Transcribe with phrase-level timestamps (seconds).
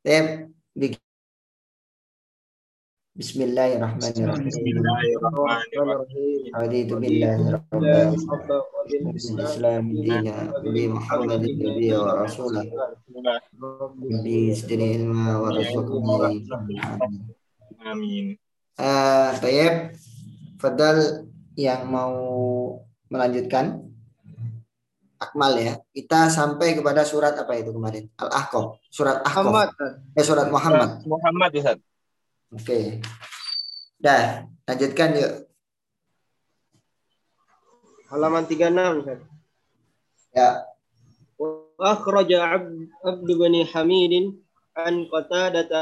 [0.00, 0.48] Tep,
[12.24, 12.62] rasulullah.
[17.80, 18.38] Amin.
[18.80, 19.74] Eh, Tayyib,
[20.56, 21.26] Fadal
[21.58, 22.16] yang mau
[23.10, 23.89] melanjutkan
[25.19, 25.73] Akmal ya.
[25.95, 28.11] Kita sampai kepada surat apa itu kemarin?
[28.19, 28.83] Al-Ahqaf.
[28.91, 29.47] Surat Ahqaf.
[29.47, 29.69] Muhammad.
[30.15, 30.89] Eh, surat Muhammad.
[31.07, 31.79] Muhammad Ustaz.
[32.51, 32.99] Oke.
[33.95, 35.33] Dah, lanjutkan yuk.
[38.11, 39.19] Halaman 36 Ustaz.
[40.35, 40.49] Ya.
[41.35, 44.13] وأخرج عبد, عبد بن حميد
[44.77, 45.73] عن قتادة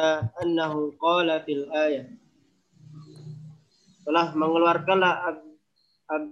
[0.41, 2.03] أنه قال في الآية
[4.03, 5.37] telah mengeluarkanlah ab,
[6.11, 6.23] ab,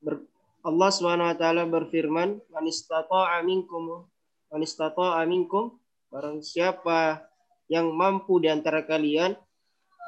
[0.00, 0.20] Ber,
[0.60, 4.04] Allah Subhanahu wa taala berfirman, "Man istata'a minkum
[4.50, 5.78] man istata'a minkum
[6.10, 7.22] barang siapa
[7.70, 9.38] yang mampu di antara kalian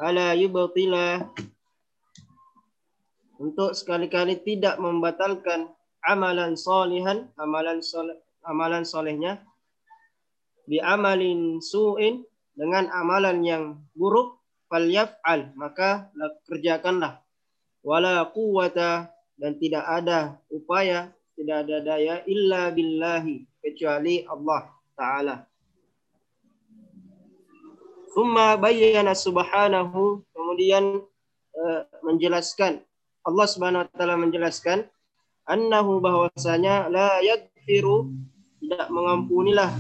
[0.03, 1.31] ala yubtila.
[3.39, 5.71] Untuk sekali-kali tidak membatalkan
[6.03, 9.43] amalan solihan, amalan soleh, amalan solehnya
[10.67, 12.23] bi amalin su'in
[12.55, 13.65] dengan amalan yang
[13.99, 14.42] buruk
[14.73, 16.09] falyaf'al maka
[16.49, 17.21] kerjakanlah.
[17.85, 25.37] Wala quwata dan tidak ada upaya tidak ada daya illa billahi kecuali Allah taala.
[28.17, 31.05] Thumma bayyana subhanahu kemudian
[31.57, 32.81] uh, menjelaskan.
[33.23, 34.83] Allah Subhanahu wa taala menjelaskan
[35.47, 38.11] annahu bahwasanya la yaghfiru
[38.59, 39.71] tidak mengampunilah.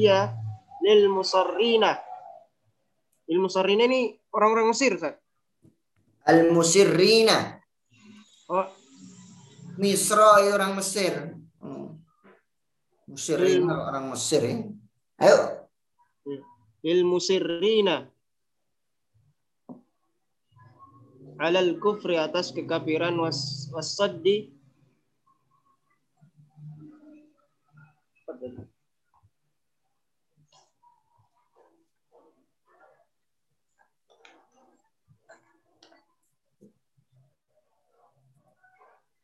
[0.00, 0.32] Ia
[0.82, 2.00] lil musarrina
[3.32, 5.16] Ilmu sarina ini orang-orang Mesir, Ustaz.
[6.28, 7.58] Al-Musirrina.
[8.52, 8.68] Oh,
[9.80, 11.32] Misra itu orang Mesir.
[11.64, 11.96] Hmm.
[13.08, 14.56] Musirrina orang Mesir ya.
[15.22, 15.62] Ayo.
[16.82, 18.10] ilmu sirrina
[21.38, 24.50] alal kufri atas kekafiran was wasaddi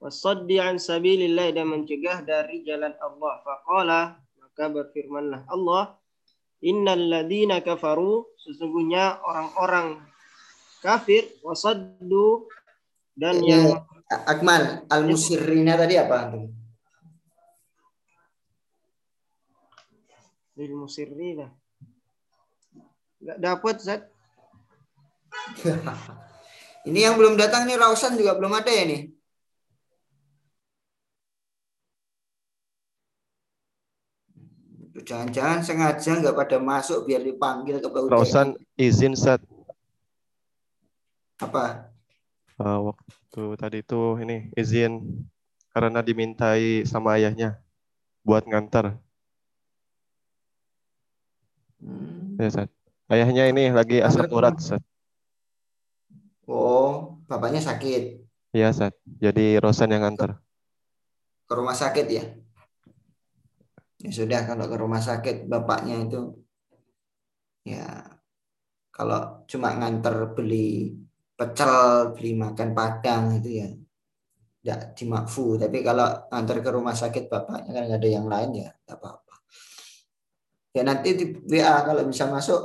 [0.08, 3.34] wasaddi an sabilillah dan mencegah dari jalan Allah.
[3.44, 4.00] Faqala
[4.40, 6.00] maka berfirmanlah Allah
[6.58, 10.02] Innal ladina kafaru sesungguhnya orang-orang
[10.82, 12.50] kafir wasaddu
[13.14, 16.32] dan Ya, yang Akmal, al-musirrina tadi apa?
[20.58, 21.54] lil musirrina.
[23.22, 24.02] Enggak dapat Zat.
[26.88, 29.17] Ini yang belum datang nih Rausan juga belum ada ya nih.
[35.08, 38.12] Jangan-jangan sengaja nggak pada masuk biar dipanggil ke PUTM.
[38.12, 39.40] Rausan izin saat
[41.40, 41.88] Apa?
[42.60, 45.24] waktu tadi itu ini izin
[45.72, 47.56] karena dimintai sama ayahnya
[48.20, 49.00] buat ngantar.
[51.80, 52.36] Hmm.
[52.36, 52.68] Ya, Sat.
[53.08, 54.82] Ayahnya ini lagi asam urat, Sat.
[56.44, 58.92] Oh, bapaknya sakit Iya, Sat.
[59.06, 60.36] Jadi Rosan yang ngantar.
[61.48, 62.24] ke rumah sakit ya.
[63.98, 66.20] Ya sudah kalau ke rumah sakit bapaknya itu
[67.66, 68.06] ya
[68.94, 70.94] kalau cuma nganter beli
[71.38, 73.68] pecel, beli makan padang itu ya
[74.58, 75.58] tidak dimakfu.
[75.58, 79.34] Tapi kalau nganter ke rumah sakit bapaknya kan nggak ada yang lain ya tidak apa-apa.
[80.74, 82.60] Ya nanti di WA kalau bisa masuk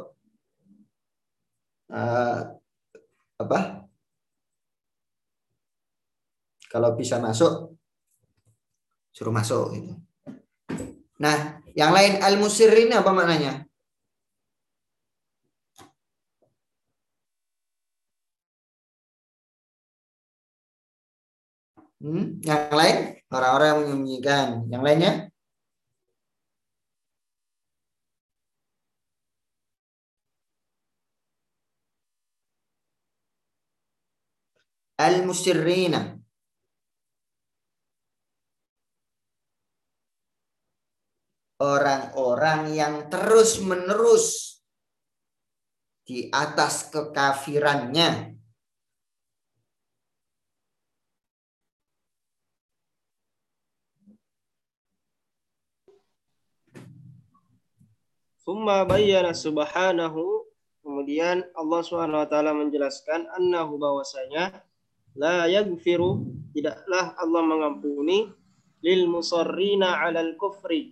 [1.93, 2.39] eh,
[3.41, 3.59] apa?
[6.69, 7.77] Kalau bisa masuk
[9.13, 9.93] suruh masuk gitu.
[11.21, 13.65] Nah, yang lain al-musirrin apa maknanya?
[22.03, 22.23] Hmm?
[22.43, 22.97] Yang lain
[23.31, 24.47] orang-orang yang menyembunyikan.
[24.71, 25.11] Yang lainnya?
[34.97, 36.22] Al-musirrina.
[41.63, 44.59] Orang-orang yang terus-menerus
[46.03, 48.35] di atas kekafirannya.
[58.43, 60.43] Summa bayyana subhanahu
[60.83, 64.51] kemudian Allah Subhanahu wa taala menjelaskan annahu bahwasanya
[65.15, 68.27] la yaghfiru tidaklah Allah mengampuni
[68.83, 70.91] lil musarrina 'alal kufri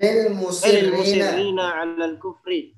[0.00, 2.72] Lil musirrina 'alal kufri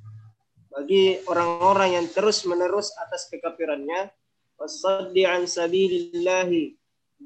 [0.73, 4.11] bagi orang-orang yang terus-menerus atas kekafirannya
[4.59, 6.75] wasaddi an sabilillahi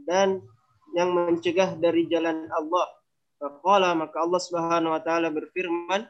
[0.04, 0.44] dan
[0.92, 2.92] yang mencegah dari jalan Allah.
[3.40, 6.04] Faqala maka Allah Subhanahu wa taala berfirman,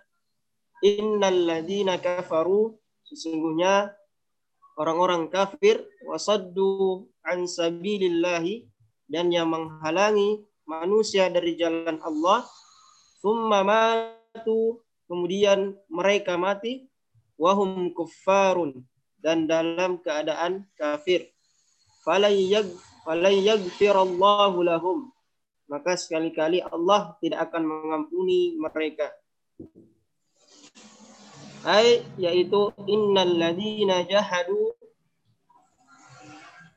[0.82, 2.74] "Innal ladzina kafaru
[3.06, 3.94] sesungguhnya
[4.78, 8.66] orang-orang kafir wasaddu an sabilillahi
[9.06, 12.42] dan yang menghalangi manusia dari jalan Allah,
[13.26, 14.78] thumma matu
[15.10, 16.86] kemudian mereka mati
[17.34, 18.86] wahum kuffarun
[19.18, 21.26] dan dalam keadaan kafir.
[22.06, 22.54] Falay
[23.42, 25.10] yaghfirallahu lahum.
[25.66, 29.10] Maka sekali-kali Allah tidak akan mengampuni mereka.
[31.66, 34.70] Ai yaitu innal ladina jahadu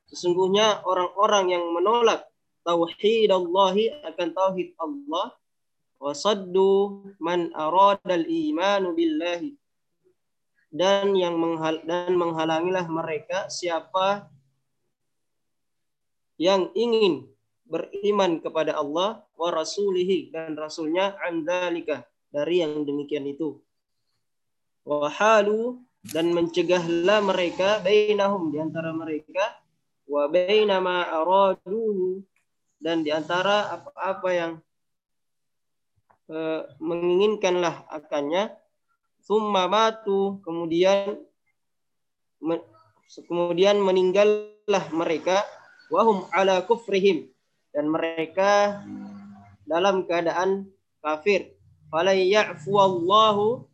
[0.10, 2.26] sesungguhnya orang-orang yang menolak
[2.66, 3.78] tauhid Allah
[4.10, 5.38] akan tauhid Allah
[6.00, 9.54] wasaddu man aradal imanu billahi.
[10.70, 14.30] Dan yang menghal dan menghalangilah mereka siapa
[16.40, 17.28] yang ingin
[17.68, 23.60] beriman kepada Allah wa rasulihi dan rasulnya andalika dari yang demikian itu.
[24.86, 29.60] Wa halu dan mencegahlah mereka bainahum di antara mereka
[30.10, 32.24] wa bainama araduhu
[32.80, 34.54] dan di antara apa-apa yang
[36.30, 38.54] eh, menginginkanlah akannya.
[39.20, 41.20] Summa matu kemudian
[42.42, 42.66] me-
[43.28, 45.42] kemudian meninggallah mereka.
[45.90, 47.30] Wahum ala kufrihim.
[47.74, 48.82] Dan mereka
[49.66, 50.70] dalam keadaan
[51.02, 51.54] kafir.
[51.90, 53.66] Fala ya'fu Allahu.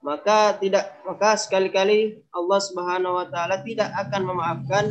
[0.00, 4.84] Maka tidak maka sekali-kali Allah Subhanahu wa taala tidak akan memaafkan.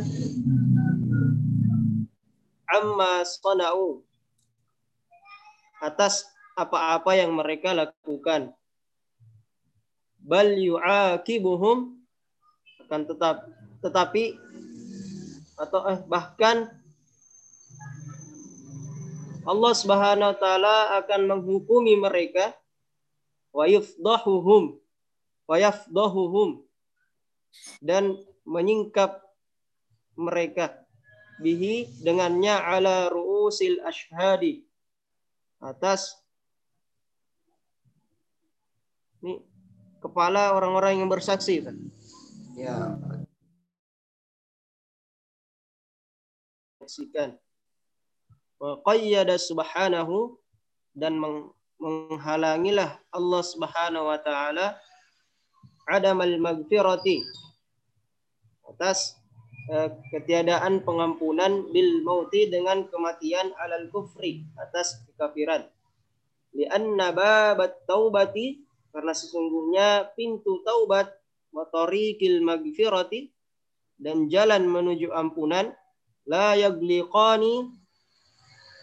[2.70, 4.06] Amma sana'u
[5.80, 6.28] atas
[6.60, 8.52] apa-apa yang mereka lakukan.
[10.20, 11.96] Bal yu'aqibuhum
[12.84, 13.48] akan tetap
[13.80, 14.36] tetapi
[15.56, 16.68] atau eh, bahkan
[19.48, 22.52] Allah Subhanahu wa taala akan menghukumi mereka.
[23.50, 24.78] Wa yufdahuhum
[25.48, 26.62] wa yafdahuhum
[27.82, 29.24] dan menyingkap
[30.14, 30.86] mereka.
[31.40, 34.69] Bihi dengannya ala ru'usil ashhadi
[35.60, 36.16] atas
[39.20, 39.44] ini
[40.00, 41.76] kepala orang-orang yang bersaksi kan
[42.60, 42.76] Ya,
[46.82, 47.38] saksikan.
[48.60, 50.36] Wa qayyada subhanahu
[50.92, 54.76] dan meng- menghalangilah Allah Subhanahu wa taala
[55.88, 57.24] adamal magfirati
[58.68, 59.16] atas
[60.10, 65.62] ketiadaan pengampunan bil mauti dengan kematian alal kufri atas kekafiran
[66.50, 68.58] lianna babat taubati
[68.90, 71.14] karena sesungguhnya pintu taubat
[71.54, 73.30] wa tariqil magfirati
[74.00, 75.70] dan jalan menuju ampunan
[76.26, 77.70] la yagliqani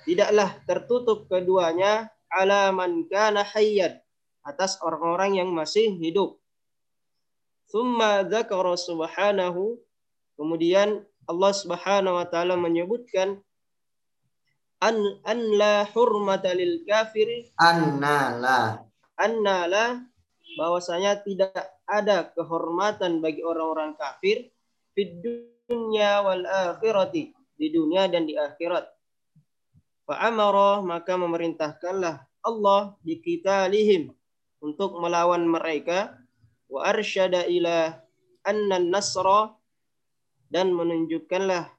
[0.08, 4.00] tidaklah tertutup keduanya ala man kana hayyan
[4.48, 6.40] atas orang-orang yang masih hidup.
[7.68, 9.76] Summa dzakara subhanahu
[10.38, 13.42] kemudian Allah Subhanahu wa taala menyebutkan
[14.80, 18.86] an an la hurmata lil kafiri annala.
[19.18, 19.86] anna la
[20.56, 21.52] bahwasanya tidak
[21.90, 24.54] ada kehormatan bagi orang-orang kafir
[24.94, 28.86] di dunia wal akhirati di dunia dan di akhirat.
[30.08, 32.16] Fa'amara maka memerintahkanlah
[32.46, 34.14] Allah biqitalihim
[34.64, 36.16] untuk melawan mereka
[36.72, 37.98] wa arsyada ila
[38.46, 39.57] anna nasra
[40.48, 41.72] dan menunjukkanlah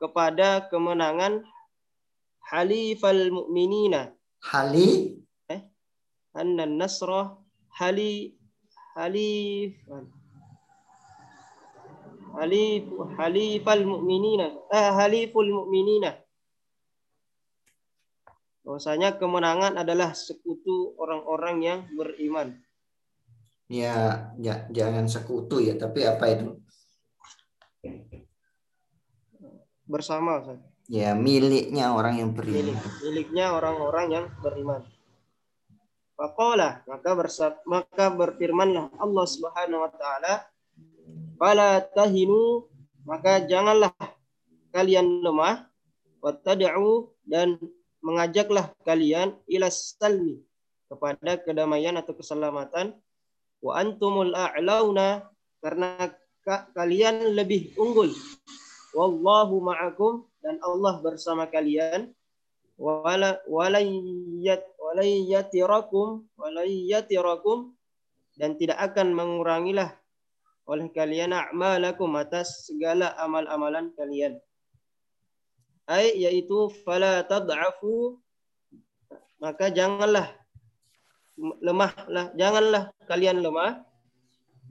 [0.00, 1.44] kepada kemenangan
[2.50, 4.14] halifal mu'minina.
[4.40, 5.20] Hali
[6.30, 7.34] anna nasra
[7.74, 8.38] hali
[8.94, 9.74] halif
[12.38, 12.84] halif
[13.18, 14.46] halifal mu'minina.
[14.70, 16.14] Eh, haliful mu'minina.
[18.62, 22.54] Bahwasanya kemenangan adalah sekutu orang-orang yang beriman.
[23.66, 26.59] Ya, ja- jangan sekutu ya, tapi apa itu?
[29.90, 30.62] Bersama Ustaz.
[30.86, 32.82] Ya miliknya orang yang milik beriman.
[33.02, 34.82] miliknya orang-orang yang beriman
[36.18, 40.34] Faqala maka bersab, maka berfirmanlah Allah Subhanahu wa taala
[41.40, 42.68] fala tahinu
[43.08, 43.94] maka janganlah
[44.74, 45.64] kalian lemah
[46.20, 47.56] wattad'u dan
[48.04, 50.44] mengajaklah kalian ila salmi
[50.92, 52.92] kepada kedamaian atau keselamatan
[53.64, 55.24] wa antumul a'launa
[55.64, 56.12] karena
[56.44, 58.12] ka- kalian lebih unggul
[58.94, 62.10] wallahu ma'akum dan Allah bersama kalian.
[62.80, 67.76] Wala walayyat walayyatirakum walayyatirakum
[68.40, 69.92] dan tidak akan mengurangilah
[70.64, 74.40] oleh kalian a'malakum atas segala amal-amalan kalian.
[75.84, 78.16] Ai yaitu fala tad'afu
[79.44, 80.32] maka janganlah
[81.60, 83.84] lemahlah janganlah kalian lemah.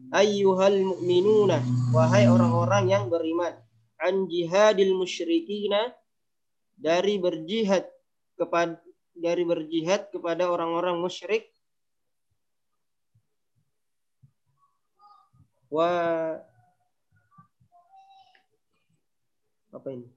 [0.09, 1.61] Ayyuhal mu'minuna
[1.93, 3.53] wahai orang-orang yang beriman
[3.99, 5.91] an jihadil musyrikina
[6.79, 7.85] dari berjihad
[8.39, 8.79] kepada
[9.19, 11.51] dari berjihad kepada orang-orang musyrik.
[15.67, 15.91] Wa
[19.69, 20.07] apa ini?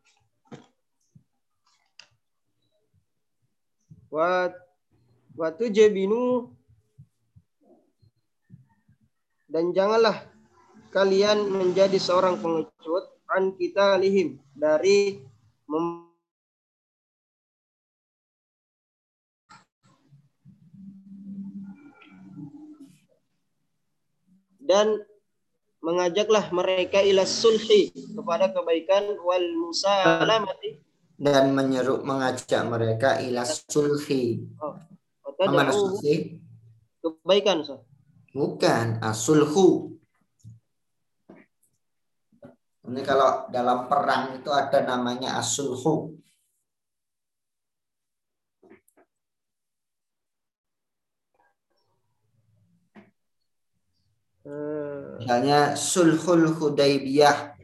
[4.08, 4.48] Wa
[5.32, 6.48] wa tujabinu
[9.52, 10.24] dan janganlah
[10.92, 15.24] kalian menjadi seorang pengecut an kita lihim dari
[15.68, 16.08] mem
[24.62, 25.02] dan
[25.82, 30.78] mengajaklah mereka ila sulhi kepada kebaikan wal musalamati
[31.18, 34.42] dan menyeru mengajak mereka ila sulhi.
[34.62, 34.74] oh,
[37.02, 37.82] kebaikan Ustaz.
[38.32, 39.91] Bukan, asulhu.
[42.82, 46.18] Ini kalau dalam perang itu ada namanya asulhu.
[55.22, 57.54] Misalnya sulhul hudaybiyah.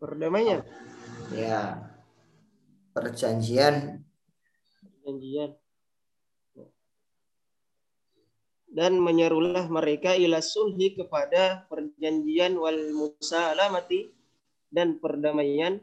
[0.00, 0.64] perdamaian
[1.30, 1.86] Ya.
[2.90, 4.02] Perjanjian
[4.80, 5.54] perjanjian
[8.70, 14.14] dan menyerulah mereka ila sulhi kepada perjanjian wal musalamati
[14.70, 15.82] dan perdamaian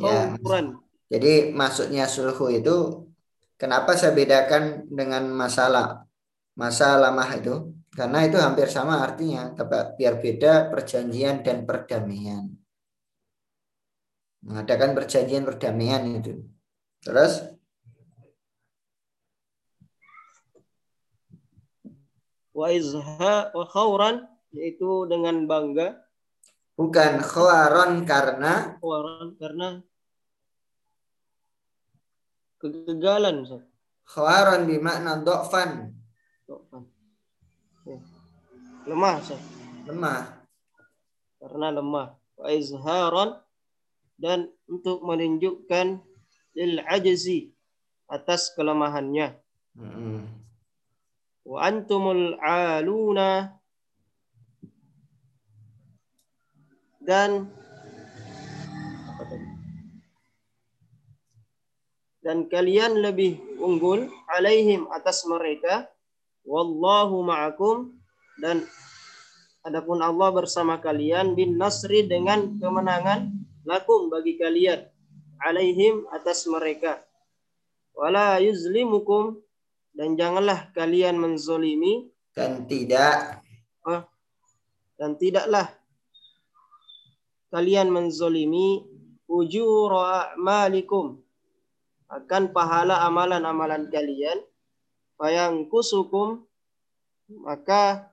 [0.00, 0.32] Ya.
[0.32, 0.80] khawfuran
[1.12, 3.04] Jadi maksudnya sulhu itu
[3.60, 6.08] kenapa saya bedakan dengan masalah
[6.56, 7.76] masalah itu?
[7.92, 12.48] Karena itu hampir sama artinya, tapi biar beda perjanjian dan perdamaian.
[14.40, 16.40] Mengadakan perjanjian perdamaian itu.
[17.04, 17.51] Terus
[22.52, 26.04] wa izha wa khawran yaitu dengan bangga
[26.76, 29.68] bukan khawaron karena khawran karena
[32.60, 33.62] kegagalan Ustaz.
[34.06, 35.96] khawaron bermakna dokfan
[37.82, 37.98] Ya.
[38.86, 39.40] lemah Ustaz.
[39.88, 40.38] lemah.
[41.42, 43.30] karena lemah wa izharan
[44.14, 45.98] dan untuk menunjukkan
[46.54, 47.50] lil ajzi
[48.06, 49.34] atas kelemahannya
[49.74, 50.22] Mm-mm.
[51.42, 53.50] Wa antumul aluna
[57.02, 57.50] dan
[62.22, 65.90] dan kalian lebih unggul alaihim atas mereka.
[66.46, 67.90] Wallahu ma'akum.
[68.38, 68.62] Dan
[69.66, 73.26] adapun Allah bersama kalian bin nasri dengan kemenangan
[73.66, 74.86] lakum bagi kalian.
[75.42, 77.02] Alaihim atas mereka.
[77.92, 79.42] Wala yuzlimukum
[79.92, 82.08] dan janganlah kalian menzolimi.
[82.32, 83.44] Dan tidak.
[84.96, 85.68] Dan tidaklah
[87.52, 88.88] kalian menzolimi
[89.28, 91.20] ujur a'malikum.
[92.08, 94.40] Akan pahala amalan-amalan kalian.
[95.20, 96.44] Fayang kusukum
[97.28, 98.12] maka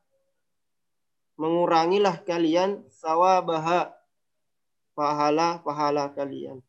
[1.39, 3.95] mengurangilah kalian sawabaha
[4.95, 6.59] pahala-pahala kalian.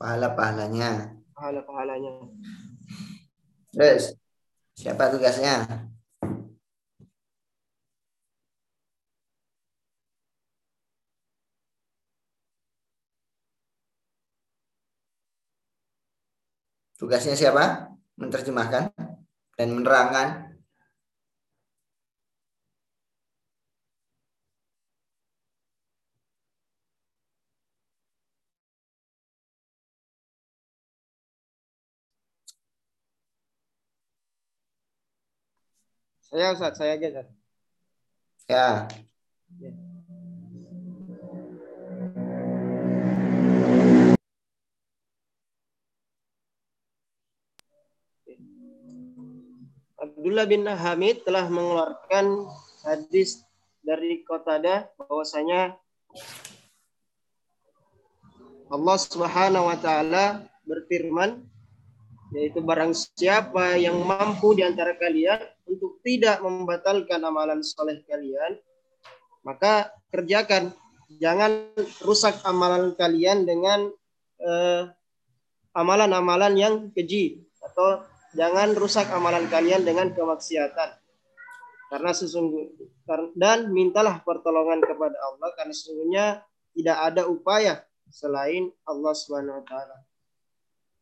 [0.00, 1.16] Pahala-pahalanya.
[1.36, 2.12] pahala-pahalanya
[3.76, 4.16] Terus
[4.72, 5.68] siapa tugasnya?
[16.96, 17.92] Tugasnya siapa?
[18.16, 18.96] Menerjemahkan
[19.60, 20.55] dan menerangkan.
[36.26, 37.28] Saya Ustaz, saya aja Ustaz.
[38.46, 38.70] Ya,
[49.96, 52.46] Abdullah bin Hamid telah mengeluarkan
[52.86, 53.42] hadis
[53.82, 55.74] dari Qatada bahwasanya
[58.70, 61.46] Allah Subhanahu wa taala berfirman
[62.34, 68.58] yaitu barang siapa yang mampu di antara kalian untuk tidak membatalkan amalan soleh kalian,
[69.42, 70.74] maka kerjakan.
[71.06, 71.70] Jangan
[72.02, 73.86] rusak amalan kalian dengan
[74.42, 74.90] eh,
[75.70, 78.02] amalan-amalan yang keji atau
[78.34, 80.98] jangan rusak amalan kalian dengan kemaksiatan.
[81.86, 82.74] Karena sesungguhnya
[83.38, 86.26] dan mintalah pertolongan kepada Allah karena sesungguhnya
[86.74, 89.98] tidak ada upaya selain Allah Subhanahu wa.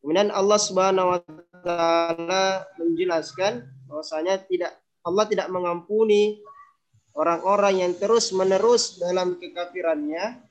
[0.04, 1.20] Kemudian Allah Subhanahu wa
[1.64, 6.44] taala menjelaskan bahwasanya tidak Allah tidak mengampuni
[7.16, 10.44] orang-orang yang terus-menerus dalam kekafirannya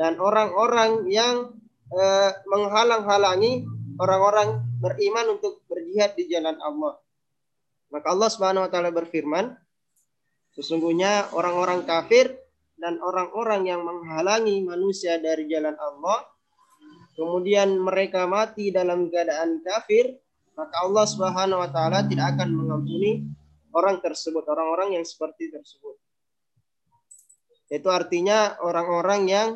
[0.00, 1.52] dan orang-orang yang
[1.92, 3.68] eh, menghalang-halangi
[4.00, 6.96] orang-orang beriman untuk berjihad di jalan Allah.
[7.92, 9.52] Maka Allah Subhanahu wa taala berfirman,
[10.56, 12.32] sesungguhnya orang-orang kafir
[12.80, 16.32] dan orang-orang yang menghalangi manusia dari jalan Allah
[17.14, 20.18] kemudian mereka mati dalam keadaan kafir,
[20.54, 23.26] maka Allah Subhanahu wa taala tidak akan mengampuni
[23.74, 25.98] orang tersebut, orang-orang yang seperti tersebut.
[27.70, 29.48] Itu artinya orang-orang yang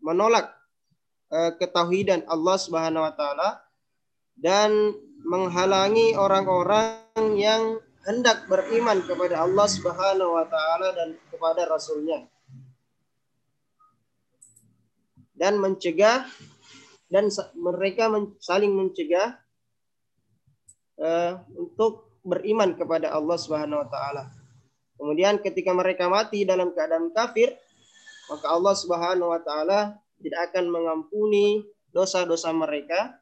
[0.00, 0.54] menolak
[1.28, 3.60] uh, ketauhidan Allah Subhanahu wa taala
[4.40, 7.04] dan menghalangi orang-orang
[7.36, 7.76] yang
[8.08, 12.24] hendak beriman kepada Allah Subhanahu wa taala dan kepada rasulnya
[15.40, 16.28] dan mencegah
[17.10, 17.26] dan
[17.58, 18.06] mereka
[18.38, 19.34] saling mencegah
[21.02, 24.30] uh, untuk beriman kepada Allah Subhanahu wa taala.
[24.94, 27.50] Kemudian ketika mereka mati dalam keadaan kafir,
[28.30, 33.18] maka Allah Subhanahu wa taala tidak akan mengampuni dosa-dosa mereka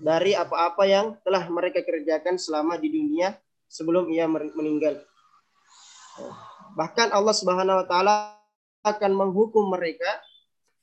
[0.00, 3.34] dari apa-apa yang telah mereka kerjakan selama di dunia
[3.66, 5.00] sebelum ia meninggal.
[6.76, 8.14] Bahkan Allah Subhanahu wa taala
[8.84, 10.20] akan menghukum mereka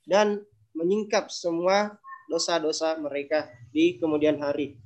[0.06, 0.42] dan
[0.78, 1.98] menyingkap semua
[2.30, 4.78] dosa-dosa mereka di kemudian hari.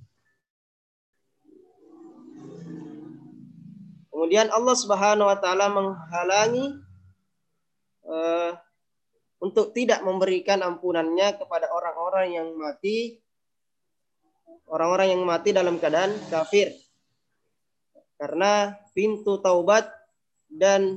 [4.08, 6.80] Kemudian Allah Subhanahu wa taala menghalangi
[8.08, 8.56] uh,
[9.42, 13.18] untuk tidak memberikan ampunannya kepada orang-orang yang mati
[14.72, 16.72] orang-orang yang mati dalam keadaan kafir.
[18.16, 19.90] Karena pintu taubat
[20.48, 20.96] dan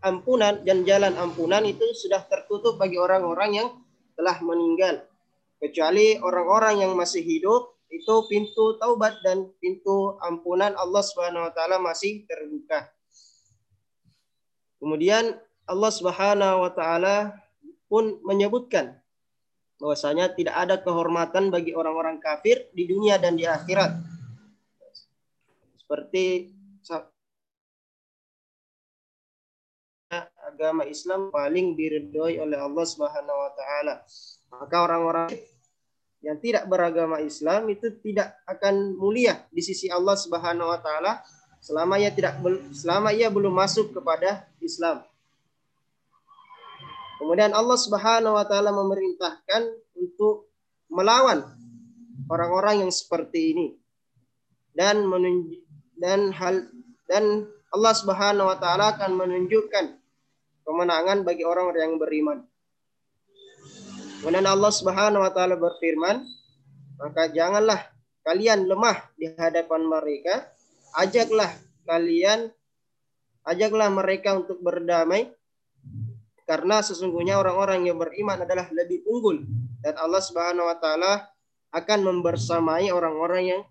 [0.00, 3.68] ampunan dan jalan ampunan itu sudah tertutup bagi orang-orang yang
[4.14, 5.04] telah meninggal.
[5.58, 11.78] Kecuali orang-orang yang masih hidup itu pintu taubat dan pintu ampunan Allah Subhanahu wa taala
[11.78, 12.90] masih terbuka.
[14.82, 17.38] Kemudian Allah Subhanahu wa taala
[17.86, 18.98] pun menyebutkan
[19.78, 23.94] bahwasanya tidak ada kehormatan bagi orang-orang kafir di dunia dan di akhirat.
[25.78, 26.50] Seperti
[30.54, 33.94] agama Islam paling diridhoi oleh Allah Subhanahu wa taala.
[34.54, 35.28] Maka orang-orang
[36.22, 41.20] yang tidak beragama Islam itu tidak akan mulia di sisi Allah Subhanahu wa taala
[41.58, 42.38] selama ia tidak
[42.70, 45.02] selama ia belum masuk kepada Islam.
[47.18, 49.62] Kemudian Allah Subhanahu wa taala memerintahkan
[49.98, 50.48] untuk
[50.86, 51.42] melawan
[52.30, 53.66] orang-orang yang seperti ini
[54.72, 55.60] dan menunjuk
[55.98, 56.68] dan hal
[57.04, 60.03] dan Allah Subhanahu wa taala akan menunjukkan
[60.64, 62.42] kemenangan bagi orang yang beriman.
[64.20, 66.24] Kemudian Allah Subhanahu wa taala berfirman,
[66.96, 67.92] maka janganlah
[68.24, 70.48] kalian lemah di hadapan mereka,
[70.96, 71.52] ajaklah
[71.84, 72.48] kalian
[73.44, 75.28] ajaklah mereka untuk berdamai
[76.48, 79.44] karena sesungguhnya orang-orang yang beriman adalah lebih unggul
[79.84, 81.28] dan Allah Subhanahu wa taala
[81.76, 83.62] akan membersamai orang-orang yang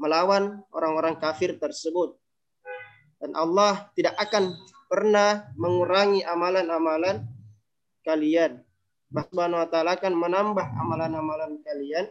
[0.00, 2.16] melawan orang-orang kafir tersebut.
[3.16, 4.52] Dan Allah tidak akan
[4.86, 7.26] pernah mengurangi amalan-amalan
[8.06, 8.62] kalian.
[9.10, 12.10] Subhanahu wa taala akan menambah amalan-amalan kalian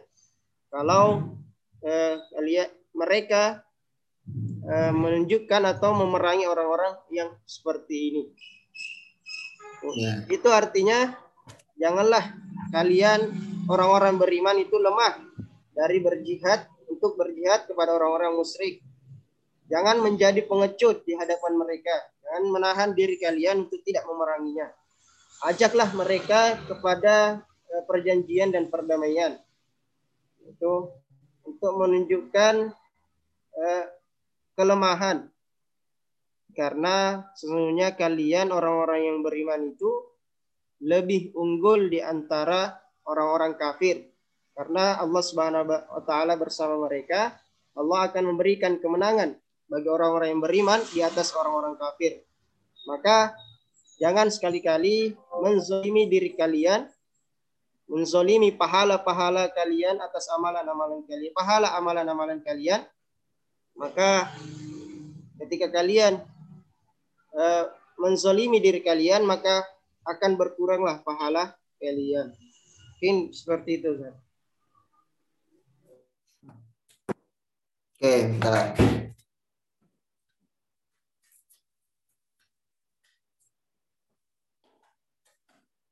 [0.72, 1.36] kalau
[1.84, 3.64] eh, kalian mereka
[4.64, 8.24] eh, menunjukkan atau memerangi orang-orang yang seperti ini.
[9.96, 10.26] Ya.
[10.32, 11.14] Itu artinya
[11.78, 12.34] janganlah
[12.74, 13.32] kalian
[13.70, 15.22] orang-orang beriman itu lemah
[15.76, 18.82] dari berjihad untuk berjihad kepada orang-orang musyrik.
[19.70, 21.94] Jangan menjadi pengecut di hadapan mereka
[22.26, 24.68] dan menahan diri kalian untuk tidak memeranginya.
[25.46, 29.38] Ajaklah mereka kepada eh, perjanjian dan perdamaian.
[30.46, 30.90] Itu
[31.46, 32.56] untuk menunjukkan
[33.54, 33.86] uh,
[34.58, 35.30] kelemahan.
[36.56, 39.92] Karena sesungguhnya kalian orang-orang yang beriman itu
[40.82, 42.74] lebih unggul di antara
[43.06, 44.08] orang-orang kafir.
[44.56, 47.36] Karena Allah Subhanahu wa taala bersama mereka,
[47.76, 49.36] Allah akan memberikan kemenangan
[49.66, 52.22] bagi orang-orang yang beriman di atas orang-orang kafir.
[52.86, 53.34] Maka
[53.98, 56.86] jangan sekali-kali menzalimi diri kalian
[57.86, 62.82] menzolimi pahala-pahala kalian atas amalan-amalan kalian, pahala amalan-amalan kalian,
[63.78, 64.34] maka
[65.46, 66.22] ketika kalian
[67.38, 67.70] uh,
[68.02, 69.62] menzolimi diri kalian, maka
[70.06, 72.34] akan berkuranglah pahala kalian.
[72.98, 74.16] Mungkin seperti itu, Zat.
[77.96, 79.05] Oke, bentar.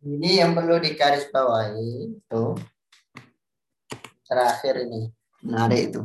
[0.04, 2.44] Ini yang perlu digarisbawahi itu
[4.28, 5.08] terakhir ini
[5.40, 6.04] menarik itu.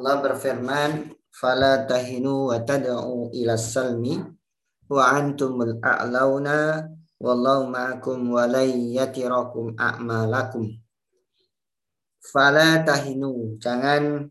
[0.00, 4.16] Allah berfirman, "Fala tahinu wa tad'u ila salmi
[4.88, 6.88] wa antumul a'launa
[7.20, 10.72] wallahu ma'akum wa la yatirakum a'malakum."
[12.32, 14.24] Fala tahinu, jangan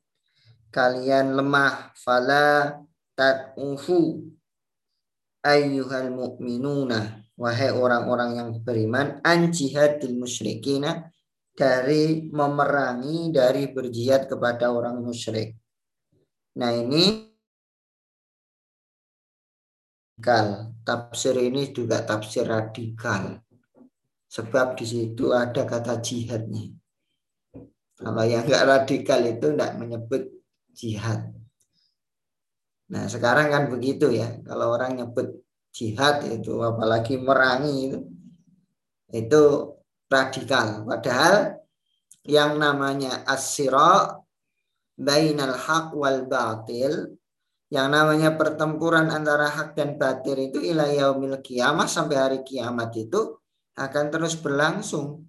[0.74, 1.94] kalian lemah.
[1.94, 2.82] Fala
[3.14, 4.26] tad'uhu
[5.46, 11.08] ayyuhal mu'minuna wahai orang-orang yang beriman an jihadil musyrikina
[11.56, 15.56] dari memerangi dari berjihad kepada orang musyrik.
[16.60, 17.30] Nah ini
[20.20, 20.76] radikal.
[20.84, 23.40] Tafsir ini juga tafsir radikal.
[24.30, 26.76] Sebab di situ ada kata jihadnya.
[27.96, 30.24] Kalau yang enggak radikal itu enggak menyebut
[30.76, 31.32] jihad.
[32.92, 34.38] Nah sekarang kan begitu ya.
[34.44, 35.40] Kalau orang nyebut
[35.74, 38.00] jihad itu apalagi merangi itu
[39.10, 39.44] itu
[40.10, 41.60] radikal padahal
[42.26, 44.22] yang namanya asyira
[45.00, 47.18] bainal haq wal batil
[47.70, 53.38] yang namanya pertempuran antara hak dan batil itu ila yaumil kiamah sampai hari kiamat itu
[53.78, 55.24] akan terus berlangsung.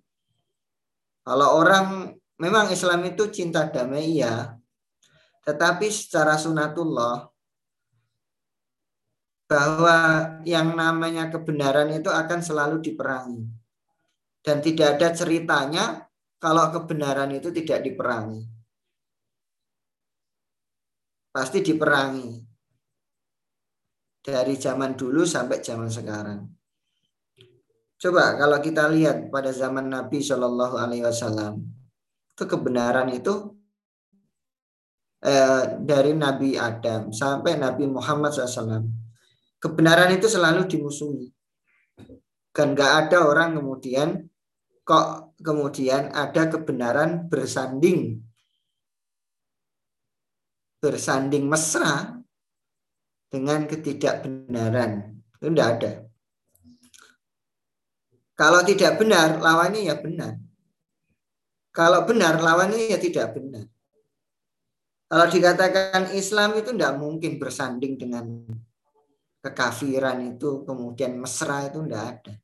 [1.21, 4.57] Kalau orang memang Islam itu cinta damai ya,
[5.45, 7.29] tetapi secara sunatullah
[9.51, 9.99] bahwa
[10.47, 13.43] yang namanya kebenaran itu akan selalu diperangi.
[14.47, 16.07] Dan tidak ada ceritanya
[16.39, 18.47] kalau kebenaran itu tidak diperangi.
[21.35, 22.47] Pasti diperangi.
[24.23, 26.41] Dari zaman dulu sampai zaman sekarang.
[27.99, 31.61] Coba kalau kita lihat pada zaman Nabi Shallallahu Alaihi Wasallam,
[32.33, 33.51] itu kebenaran itu
[35.27, 39.00] eh, dari Nabi Adam sampai Nabi Muhammad SAW
[39.61, 41.29] kebenaran itu selalu dimusuhi.
[42.51, 44.27] Dan gak ada orang kemudian
[44.83, 48.19] kok kemudian ada kebenaran bersanding
[50.81, 52.19] bersanding mesra
[53.31, 55.23] dengan ketidakbenaran.
[55.39, 55.93] Itu tidak ada.
[58.35, 60.41] Kalau tidak benar, lawannya ya benar.
[61.71, 63.69] Kalau benar, lawannya ya tidak benar.
[65.07, 68.49] Kalau dikatakan Islam itu tidak mungkin bersanding dengan
[69.41, 72.35] kekafiran itu kemudian mesra itu tidak ada.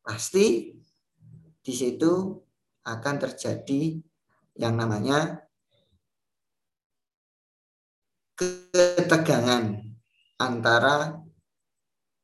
[0.00, 0.72] Pasti
[1.60, 2.12] di situ
[2.84, 4.00] akan terjadi
[4.56, 5.44] yang namanya
[8.34, 9.76] ketegangan
[10.40, 11.20] antara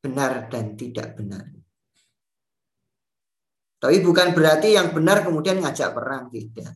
[0.01, 1.45] benar dan tidak benar.
[3.77, 6.73] Tapi bukan berarti yang benar kemudian ngajak perang, tidak.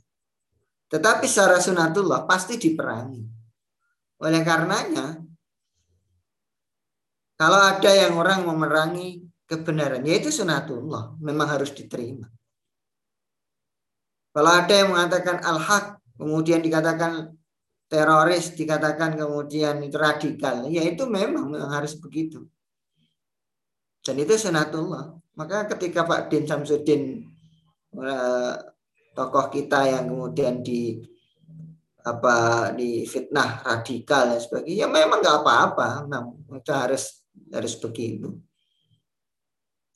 [0.92, 3.24] Tetapi secara sunatullah pasti diperangi.
[4.20, 5.16] Oleh karenanya
[7.40, 12.28] kalau ada yang orang memerangi kebenaran, yaitu sunatullah, memang harus diterima.
[14.36, 17.32] Kalau ada yang mengatakan al-haq, kemudian dikatakan
[17.88, 22.44] teroris, dikatakan kemudian itu radikal, ya itu memang, memang harus begitu.
[24.04, 25.16] Dan itu sunatullah.
[25.40, 27.24] Maka ketika Pak Din Samsudin
[27.96, 28.54] eh,
[29.16, 31.00] tokoh kita yang kemudian di
[32.04, 36.36] apa di fitnah radikal dan sebagainya, ya memang nggak apa-apa, memang
[36.68, 37.19] harus
[37.50, 38.38] harus begitu.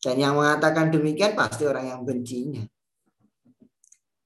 [0.05, 2.61] Dan yang mengatakan demikian pasti orang yang bencinya.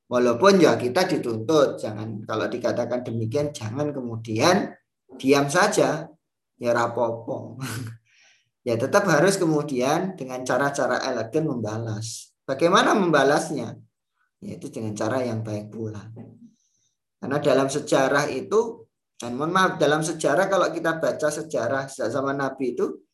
[0.09, 4.73] Walaupun ya kita dituntut, jangan kalau dikatakan demikian jangan kemudian
[5.21, 6.09] diam saja,
[6.57, 7.61] ya rapopo.
[8.67, 12.33] ya tetap harus kemudian dengan cara-cara elegan membalas.
[12.49, 13.77] Bagaimana membalasnya?
[14.41, 16.09] Yaitu dengan cara yang baik pula.
[17.21, 18.89] Karena dalam sejarah itu,
[19.19, 23.08] dan mohon maaf, dalam sejarah kalau kita baca sejarah zaman Nabi itu,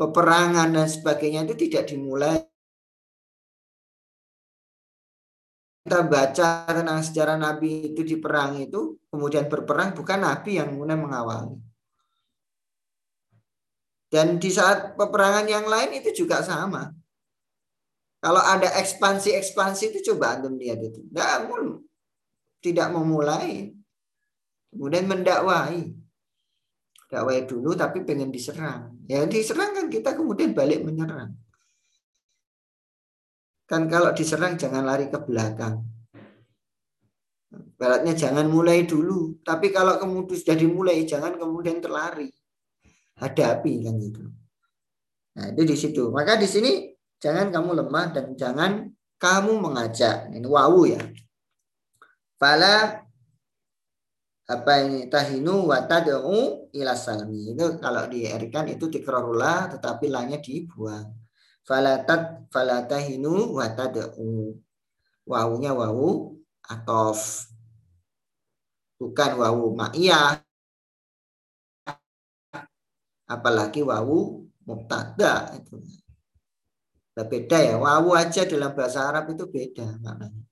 [0.00, 2.40] peperangan dan sebagainya itu tidak dimulai.
[5.84, 11.04] Kita baca tentang sejarah Nabi itu di perang itu kemudian berperang bukan Nabi yang kemudian
[11.04, 11.60] mengawali.
[14.08, 16.88] Dan di saat peperangan yang lain itu juga sama.
[18.20, 21.04] Kalau ada ekspansi-ekspansi itu coba anda lihat itu.
[21.08, 21.28] Tidak
[22.60, 23.72] tidak memulai.
[24.70, 26.00] Kemudian mendakwahi
[27.10, 28.99] dakwah dulu tapi pengen diserang.
[29.10, 31.34] Ya diserang kan kita kemudian balik menyerang.
[33.66, 35.82] Kan kalau diserang jangan lari ke belakang.
[37.74, 39.42] Baratnya jangan mulai dulu.
[39.42, 42.30] Tapi kalau kemudian sudah dimulai, jangan kemudian terlari.
[43.18, 44.30] Hadapi kan gitu.
[45.34, 46.14] Nah itu di situ.
[46.14, 50.30] Maka di sini jangan kamu lemah dan jangan kamu mengajak.
[50.30, 51.02] Ini wawu ya.
[52.38, 53.02] Fala
[54.50, 57.54] apa ini tahinu wa tad'u ila salmi.
[57.54, 61.14] Itu kalau dierikan itu dikrarula tetapi lanya dibuang.
[61.62, 64.58] Fala tad fala tahinu wa tad'u.
[65.30, 66.34] Wawunya wawu
[66.66, 67.46] atof.
[68.98, 70.42] Bukan wawu ma'iyah.
[73.30, 75.78] Apalagi wawu mubtada itu.
[77.14, 77.78] Beda ya.
[77.78, 80.49] Wawu aja dalam bahasa Arab itu beda maknanya.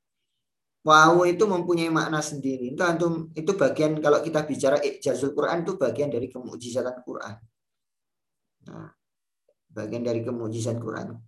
[0.87, 2.73] Wawu itu mempunyai makna sendiri.
[2.73, 7.35] Itu antum itu bagian kalau kita bicara ijazul Quran itu bagian dari kemujizatan Quran.
[8.71, 8.91] Nah,
[9.75, 11.19] bagian dari kemujizatan Quran.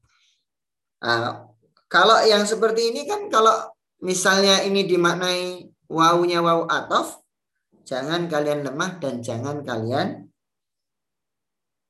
[1.03, 1.51] Nah,
[1.91, 7.19] kalau yang seperti ini kan kalau misalnya ini dimaknai wawunya wawu atof,
[7.83, 10.31] jangan kalian lemah dan jangan kalian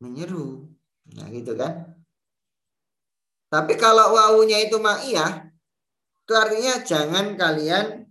[0.01, 0.65] menyeru.
[1.13, 1.93] Nah, gitu kan.
[3.51, 5.50] Tapi kalau wawunya itu ma'iyah,
[6.31, 8.07] itu artinya jangan kalian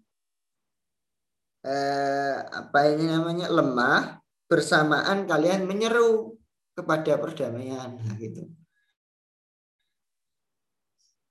[1.64, 4.20] eh, apa ini namanya lemah
[4.52, 6.36] bersamaan kalian menyeru
[6.76, 8.44] kepada perdamaian nah, gitu.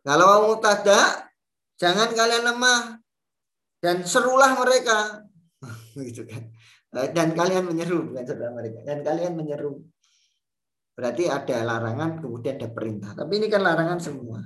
[0.01, 1.29] Kalau mutada
[1.79, 2.99] Jangan kalian lemah
[3.79, 5.23] dan serulah mereka.
[6.11, 6.51] gitu kan.
[6.91, 8.83] Dan kalian menyeru bukan serulah mereka.
[8.83, 9.79] Dan kalian menyeru.
[10.99, 13.15] Berarti ada larangan kemudian ada perintah.
[13.15, 14.43] Tapi ini kan larangan semua.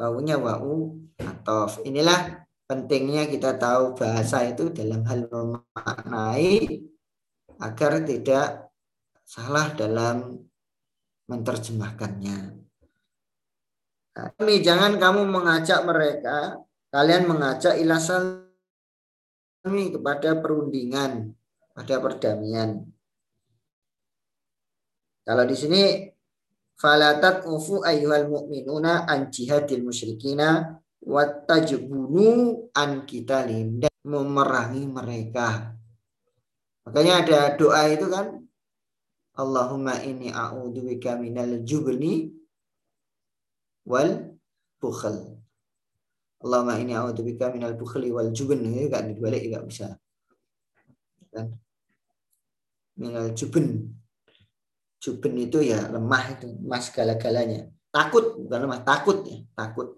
[0.00, 6.80] Wawunya wau atau inilah pentingnya kita tahu bahasa itu dalam hal memaknai
[7.60, 8.72] agar tidak
[9.28, 10.40] salah dalam
[11.28, 12.56] menerjemahkannya.
[14.16, 16.58] Kami jangan kamu mengajak mereka,
[16.88, 18.48] kalian mengajak ilasan
[19.60, 21.36] kami kepada perundingan,
[21.76, 22.88] pada perdamaian.
[25.22, 26.09] Kalau di sini
[26.80, 35.76] falatat ufu ayyuhal mu'minuna an jihadil musyrikina watajbunu an kita dan memerangi mereka.
[36.88, 38.40] Makanya ada doa itu kan
[39.36, 42.32] Allahumma inni a'udzubika minal jubni
[43.84, 44.36] wal
[44.80, 45.36] bukhl.
[46.40, 48.64] Allahumma ini a'udzubika minal bukhli wal jubn.
[48.64, 49.88] Ini enggak dibalik enggak bisa.
[51.28, 51.52] Kan?
[52.96, 53.99] Minal jubn.
[55.02, 57.60] Jubn itu ya lemah itu, lemah segala-galanya.
[57.90, 59.88] Takut, bukan lemah, takut ya, takut.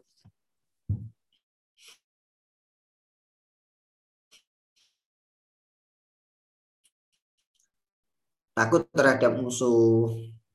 [8.52, 10.12] Takut terhadap musuh,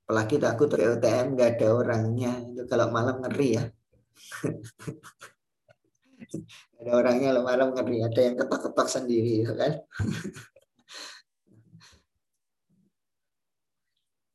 [0.07, 3.63] apalagi takut POTM nggak ada orangnya itu kalau malam ngeri ya
[6.79, 9.75] ada orangnya malam ngeri ada yang ketok-ketok sendiri kan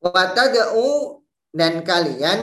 [0.03, 1.23] Watada'u
[1.55, 2.43] dan kalian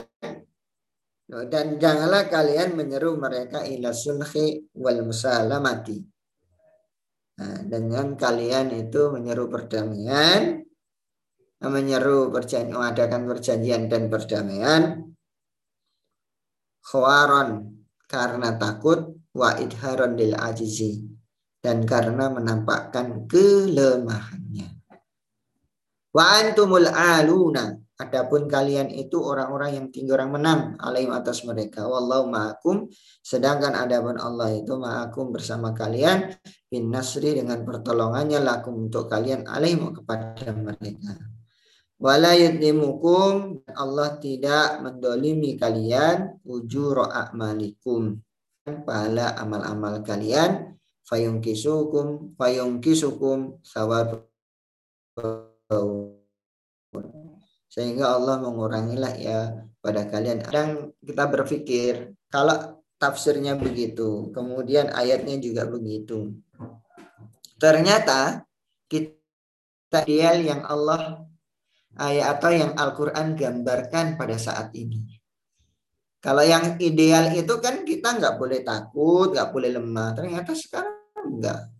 [1.28, 6.00] dan janganlah kalian menyeru mereka ila sulhi wal musalamati.
[7.36, 10.64] Nah, dengan kalian itu menyeru perdamaian
[11.60, 14.82] menyeru perjanjian, mengadakan perjanjian dan perdamaian
[16.80, 17.76] khawaron
[18.08, 21.04] karena takut wa idharon lil ajizi
[21.60, 24.69] dan karena menampakkan kelemahannya
[26.14, 27.76] wa antumul aluna.
[28.00, 31.84] Adapun kalian itu orang-orang yang tinggi orang menang alaihim atas mereka.
[31.84, 32.88] Wallahu ma'akum.
[33.20, 36.32] Sedangkan adapun Allah itu ma'akum bersama kalian.
[36.64, 41.12] Bin nasri dengan pertolongannya lakum untuk kalian alaihim kepada mereka.
[42.00, 43.68] Wala yudlimukum.
[43.76, 46.40] Allah tidak mendolimi kalian.
[46.48, 48.16] Ujur a'malikum.
[48.64, 50.80] Pahala amal-amal kalian.
[51.04, 52.32] Fayungkisukum.
[52.40, 53.60] Fayungkisukum.
[53.60, 54.24] Sawab
[57.70, 59.40] sehingga Allah mengurangilah ya
[59.78, 66.34] pada kalian dan kita berpikir kalau tafsirnya begitu kemudian ayatnya juga begitu
[67.62, 68.42] ternyata
[68.90, 69.20] kita
[69.90, 71.30] ideal yang Allah
[71.98, 75.18] ayat atau yang Al-Quran gambarkan pada saat ini.
[76.20, 80.12] Kalau yang ideal itu kan kita nggak boleh takut, nggak boleh lemah.
[80.12, 81.72] Ternyata sekarang enggak.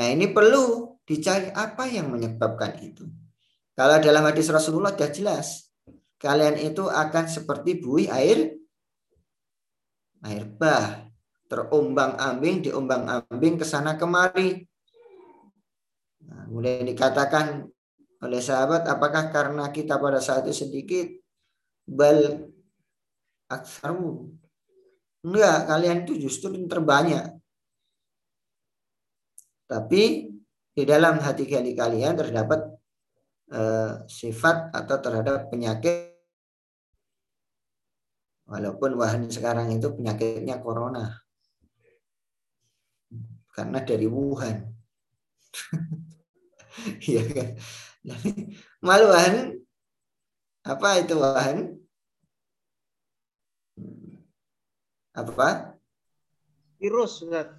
[0.00, 3.08] Nah ini perlu dicari apa yang menyebabkan itu.
[3.72, 5.48] Kalau dalam hadis Rasulullah sudah jelas.
[6.18, 8.58] Kalian itu akan seperti buih air
[10.26, 11.06] air bah
[11.46, 14.66] terombang ambing diombang ambing ke sana kemari.
[16.26, 16.44] Nah,
[16.84, 17.70] dikatakan
[18.18, 21.06] oleh sahabat apakah karena kita pada saat itu sedikit
[21.86, 22.50] bal
[23.46, 24.34] aksaru
[25.18, 27.26] Enggak, kalian itu justru terbanyak.
[29.66, 30.27] Tapi
[30.78, 32.70] di dalam hati kalian terdapat
[33.50, 36.14] eh, sifat atau terhadap penyakit.
[38.46, 41.18] Walaupun wahan sekarang itu penyakitnya corona.
[43.50, 44.56] Karena dari Wuhan.
[47.10, 47.48] Iya kan?
[48.86, 49.58] Malu wahan
[50.62, 51.74] apa itu wahan
[55.10, 55.74] apa?
[56.78, 57.57] Virus, Ustaz.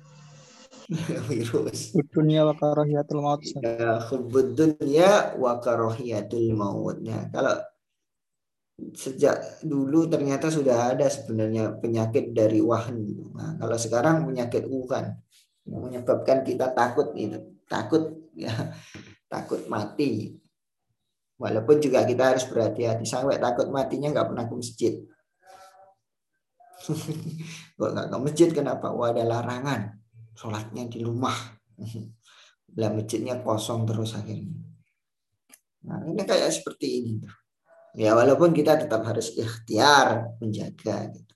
[1.29, 1.93] virus.
[2.09, 3.45] Dunia wa karahiyatul maut.
[3.45, 7.61] Ya hubbud dunya wa karahiyatul maut ya kalau
[8.95, 12.95] sejak dulu ternyata sudah ada sebenarnya penyakit dari wahan
[13.35, 15.19] nah, kalau sekarang penyakit Wuhan
[15.67, 17.37] yang menyebabkan kita takut gitu.
[17.69, 18.49] Takut ya
[19.33, 20.41] takut mati.
[21.39, 23.07] Walaupun juga kita harus berhati-hati.
[23.07, 24.93] Sampai takut matinya nggak pernah ke masjid.
[27.77, 28.89] Kok nggak ke masjid kenapa?
[28.91, 29.99] Wah ada larangan
[30.39, 31.37] sholatnya di rumah
[32.79, 34.59] lah masjidnya kosong terus akhirnya
[35.87, 37.13] nah ini kayak seperti ini
[38.03, 40.07] ya walaupun kita tetap harus ikhtiar
[40.41, 41.35] menjaga gitu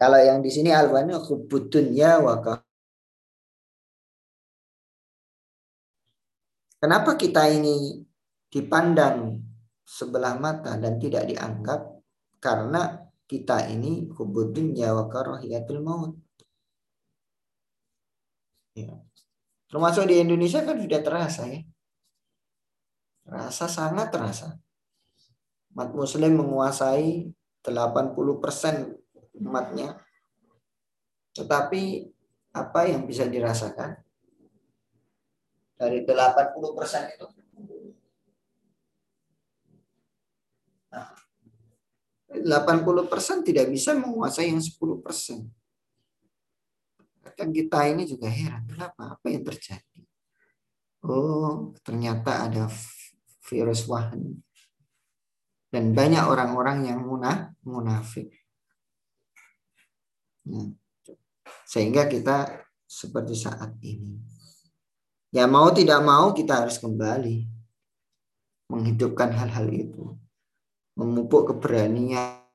[0.00, 2.64] kalau yang di sini albannya hubbud dunya wa ka-
[6.80, 7.76] Kenapa kita ini
[8.52, 9.18] dipandang
[9.96, 11.80] sebelah mata dan tidak dianggap?
[12.40, 12.82] Karena
[13.28, 16.12] kita ini hubbud dunya wa karahiyatul maut.
[18.76, 18.92] Ya.
[19.72, 21.64] Termasuk di Indonesia kan sudah terasa ya.
[23.24, 24.60] Terasa sangat terasa.
[25.72, 27.32] Umat muslim menguasai
[27.64, 28.92] 80%
[29.40, 29.96] umatnya.
[31.32, 32.12] Tetapi
[32.52, 33.96] apa yang bisa dirasakan?
[35.76, 37.26] Dari 80% itu.
[40.92, 41.12] Nah,
[42.28, 45.55] 80% tidak bisa menguasai yang 10%.
[47.34, 49.18] Kan kita ini juga heran, kenapa?
[49.18, 50.02] Apa yang terjadi?
[51.02, 52.70] Oh, ternyata ada
[53.46, 54.42] virus wahan.
[55.70, 58.30] Dan banyak orang-orang yang munah, munafik.
[60.46, 60.70] Nah,
[61.66, 64.22] sehingga kita seperti saat ini.
[65.34, 67.44] Ya mau tidak mau kita harus kembali
[68.70, 70.14] menghidupkan hal-hal itu.
[70.96, 72.46] Memupuk keberanian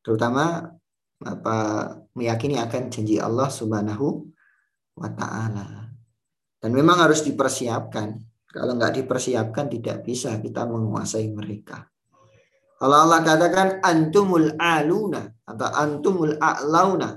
[0.00, 0.72] terutama
[1.24, 1.56] apa
[2.12, 4.28] meyakini akan janji Allah Subhanahu
[4.96, 5.92] wa taala.
[6.56, 8.16] Dan memang harus dipersiapkan.
[8.48, 11.84] Kalau nggak dipersiapkan tidak bisa kita menguasai mereka.
[12.76, 17.16] Kalau Allah katakan antumul aluna atau antumul a'launa.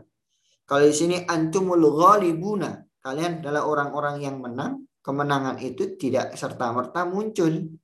[0.63, 4.87] Kalau di sini antumul ghalibuna, kalian adalah orang-orang yang menang.
[4.99, 7.79] Kemenangan itu tidak serta-merta muncul.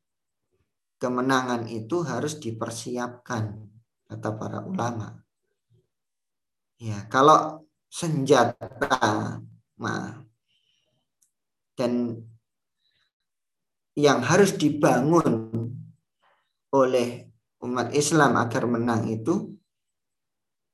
[0.99, 3.74] Kemenangan itu harus dipersiapkan
[4.05, 5.25] kata para ulama.
[6.77, 9.39] Ya, kalau senjata
[9.79, 10.11] nah,
[11.79, 12.19] dan
[13.95, 15.47] yang harus dibangun
[16.75, 17.31] oleh
[17.63, 19.55] umat Islam agar menang itu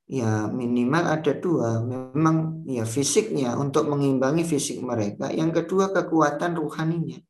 [0.10, 1.86] ya minimal ada dua.
[1.86, 5.30] Memang ya fisiknya untuk mengimbangi fisik mereka.
[5.30, 7.22] Yang kedua kekuatan ruhaninya.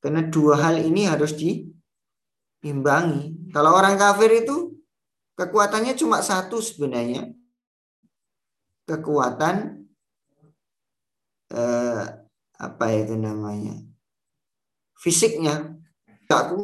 [0.00, 4.77] Karena dua hal ini harus diimbangi kalau orang kafir itu
[5.38, 7.30] kekuatannya cuma satu sebenarnya.
[8.88, 9.86] Kekuatan
[11.54, 12.04] eh,
[12.58, 13.78] apa itu namanya?
[14.98, 15.78] Fisiknya.
[16.26, 16.58] Tak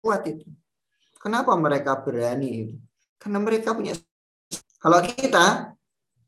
[0.00, 0.48] kuat itu.
[1.20, 2.76] Kenapa mereka berani itu?
[3.20, 3.92] Karena mereka punya
[4.78, 5.76] kalau kita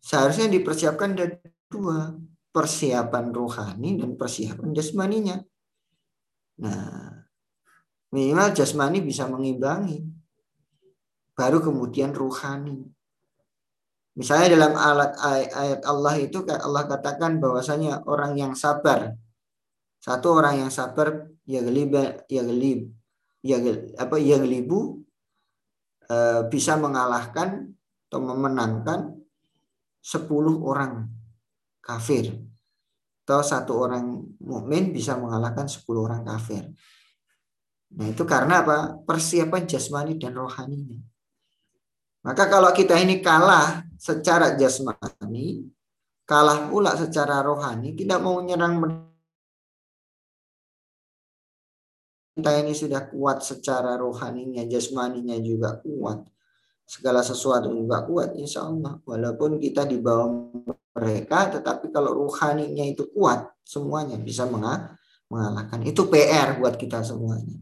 [0.02, 1.40] seharusnya dipersiapkan dari
[1.70, 2.12] dua.
[2.50, 5.38] Persiapan rohani dan persiapan jasmaninya.
[6.58, 7.14] Nah
[8.10, 10.02] minimal jasmani bisa mengimbangi
[11.40, 12.84] baru kemudian rohani
[14.10, 15.16] Misalnya dalam alat
[15.54, 19.16] ayat Allah itu Allah katakan bahwasanya orang yang sabar
[20.02, 21.94] satu orang yang sabar ya gelib
[22.28, 22.90] ya gelib
[23.40, 23.56] ya
[23.96, 25.00] apa ya gelibu
[26.50, 27.70] bisa mengalahkan
[28.10, 29.14] atau memenangkan
[30.02, 30.26] 10
[30.58, 31.06] orang
[31.78, 32.34] kafir
[33.22, 36.66] atau satu orang mukmin bisa mengalahkan 10 orang kafir.
[37.94, 38.98] Nah, itu karena apa?
[39.06, 40.98] Persiapan jasmani dan rohaninya.
[42.20, 45.64] Maka kalau kita ini kalah secara jasmani,
[46.28, 48.76] kalah pula secara rohani, tidak mau menyerang
[52.40, 56.24] kita ini sudah kuat secara rohaninya, jasmaninya juga kuat.
[56.88, 58.96] Segala sesuatu juga kuat, insya Allah.
[59.04, 60.50] Walaupun kita di bawah
[60.96, 65.84] mereka, tetapi kalau rohaninya itu kuat, semuanya bisa mengalahkan.
[65.84, 67.60] Itu PR buat kita semuanya.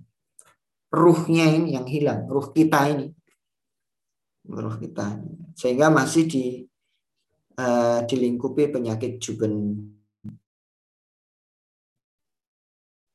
[0.89, 3.13] ruhnya ini yang hilang, ruh kita ini.
[4.49, 5.21] Ruh kita.
[5.53, 6.45] Sehingga masih di
[7.61, 9.77] uh, dilingkupi penyakit juben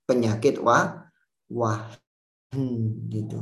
[0.04, 1.10] penyakit wah
[1.50, 1.90] wah
[2.54, 3.40] hmm, gitu.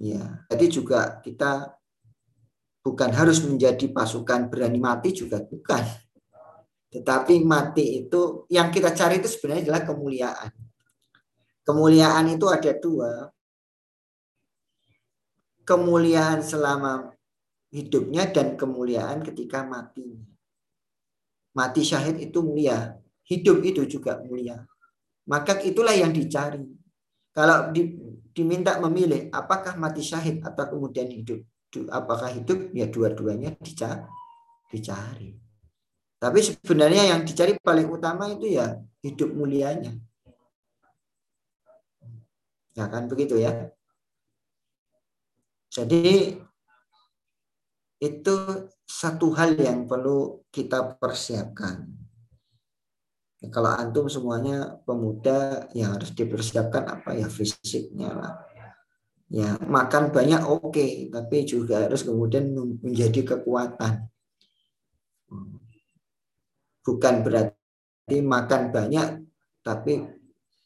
[0.00, 1.76] Ya, jadi juga kita
[2.80, 5.84] bukan harus menjadi pasukan berani mati juga bukan.
[6.88, 10.50] Tetapi mati itu yang kita cari itu sebenarnya adalah kemuliaan.
[11.62, 13.28] Kemuliaan itu ada dua.
[15.70, 17.14] Kemuliaan selama
[17.70, 20.18] hidupnya dan kemuliaan ketika mati.
[21.54, 22.98] Mati syahid itu mulia.
[23.22, 24.66] Hidup itu juga mulia.
[25.30, 26.66] Maka itulah yang dicari.
[27.30, 27.94] Kalau di,
[28.34, 31.46] diminta memilih apakah mati syahid atau kemudian hidup.
[31.86, 32.74] Apakah hidup?
[32.74, 33.54] Ya dua-duanya
[34.74, 35.38] dicari.
[36.18, 38.74] Tapi sebenarnya yang dicari paling utama itu ya
[39.06, 39.94] hidup mulianya.
[42.74, 43.70] Ya kan begitu ya.
[45.70, 46.34] Jadi
[48.02, 48.34] itu
[48.82, 51.86] satu hal yang perlu kita persiapkan.
[53.48, 58.34] Kalau antum semuanya pemuda yang harus dipersiapkan apa ya fisiknya lah.
[59.30, 62.50] Ya makan banyak oke, okay, tapi juga harus kemudian
[62.82, 64.10] menjadi kekuatan.
[66.82, 69.08] Bukan berarti makan banyak
[69.60, 70.02] tapi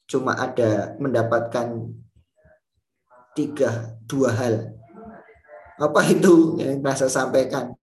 [0.09, 1.93] cuma ada mendapatkan
[3.35, 4.74] tiga dua hal
[5.79, 7.75] apa itu yang saya sampaikan?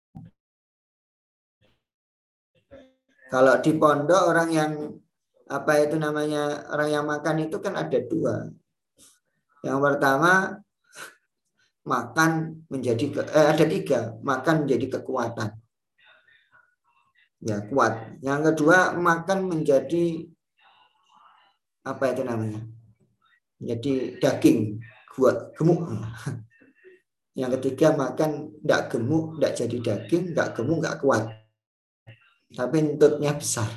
[3.30, 4.72] Kalau di pondok orang yang
[5.50, 8.50] apa itu namanya orang yang makan itu kan ada dua.
[9.62, 10.32] Yang pertama
[11.86, 15.50] makan menjadi eh, ada tiga makan menjadi kekuatan.
[17.40, 18.20] Ya kuat.
[18.20, 20.28] Yang kedua makan menjadi
[21.80, 22.60] apa itu namanya
[23.60, 24.80] jadi daging
[25.16, 25.84] buat gemuk
[27.38, 31.24] yang ketiga makan tidak gemuk tidak jadi daging tidak gemuk nggak kuat.
[32.50, 33.70] Tapi entutnya besar.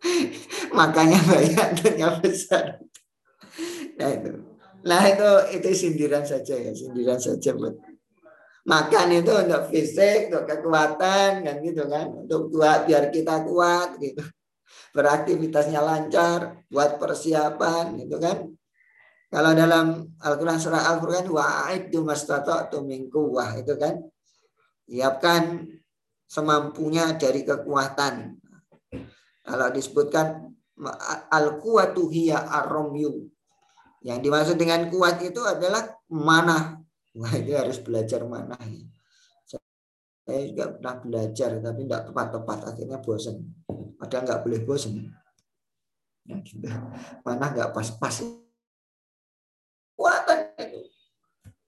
[0.78, 2.80] Makanya banyak entutnya besar.
[4.00, 4.30] Nah itu.
[4.80, 7.76] Nah itu itu sindiran saja ya sindiran saja buat
[8.64, 12.08] makan itu untuk fisik untuk kekuatan kan gitu kan.
[12.24, 14.24] Untuk buat biar kita kuat gitu.
[14.90, 18.48] Beraktivitasnya lancar, buat persiapan gitu kan.
[19.30, 23.94] Kalau dalam Al-Quran surah Al-Quran wa'iddu mastata'tu min wah itu kan.
[24.90, 25.70] Siapkan
[26.26, 28.34] semampunya dari kekuatan.
[29.46, 30.50] Kalau disebutkan
[31.30, 33.30] al-quwatu hiya ar-romyu.
[34.00, 36.80] Yang dimaksud dengan kuat itu adalah mana.
[37.14, 38.56] Wah, itu harus belajar mana.
[40.30, 43.36] Saya juga pernah belajar tapi tidak tepat-tepat akhirnya bosan.
[43.98, 45.10] Padahal nggak boleh bosan.
[46.22, 46.70] Ya, gitu.
[47.26, 48.22] Mana nggak pas-pas.
[49.98, 50.80] Kuatan itu.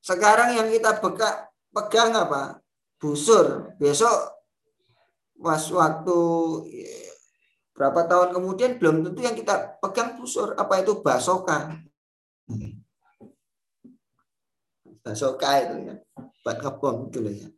[0.02, 2.58] Sekarang yang kita beka, pegang apa?
[2.98, 3.70] Busur.
[3.78, 4.34] Besok
[5.42, 6.18] pas waktu
[7.74, 10.58] berapa tahun kemudian belum tentu yang kita pegang busur.
[10.58, 11.78] Apa itu basoka?
[15.02, 15.94] Basoka itu ya.
[16.42, 17.48] Buat ngebom itu loh ya.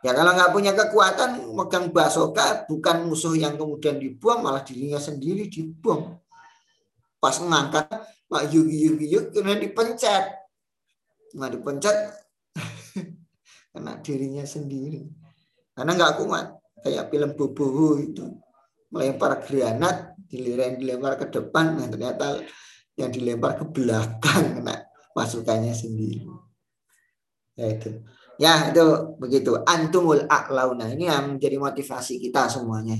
[0.00, 5.46] Ya kalau nggak punya kekuatan megang basoka bukan musuh yang kemudian dibuang malah dirinya sendiri
[5.46, 6.16] dibuang.
[7.20, 7.86] Pas ngangkat
[8.26, 10.39] mak yugi yugi yuk kemudian dipencet.
[11.36, 11.96] Nggak dipencet
[13.72, 15.06] kena dirinya sendiri.
[15.74, 16.46] Karena nggak kuat
[16.80, 18.26] kayak film bobo itu
[18.90, 22.42] melempar granat dilempar dilempar ke depan nah ternyata
[22.98, 26.26] yang dilempar ke belakang kena pasukannya sendiri.
[27.58, 27.90] Ya itu.
[28.40, 28.84] Ya, itu
[29.20, 29.52] begitu.
[29.68, 30.88] Antumul a'launa.
[30.96, 32.96] Ini yang menjadi motivasi kita semuanya.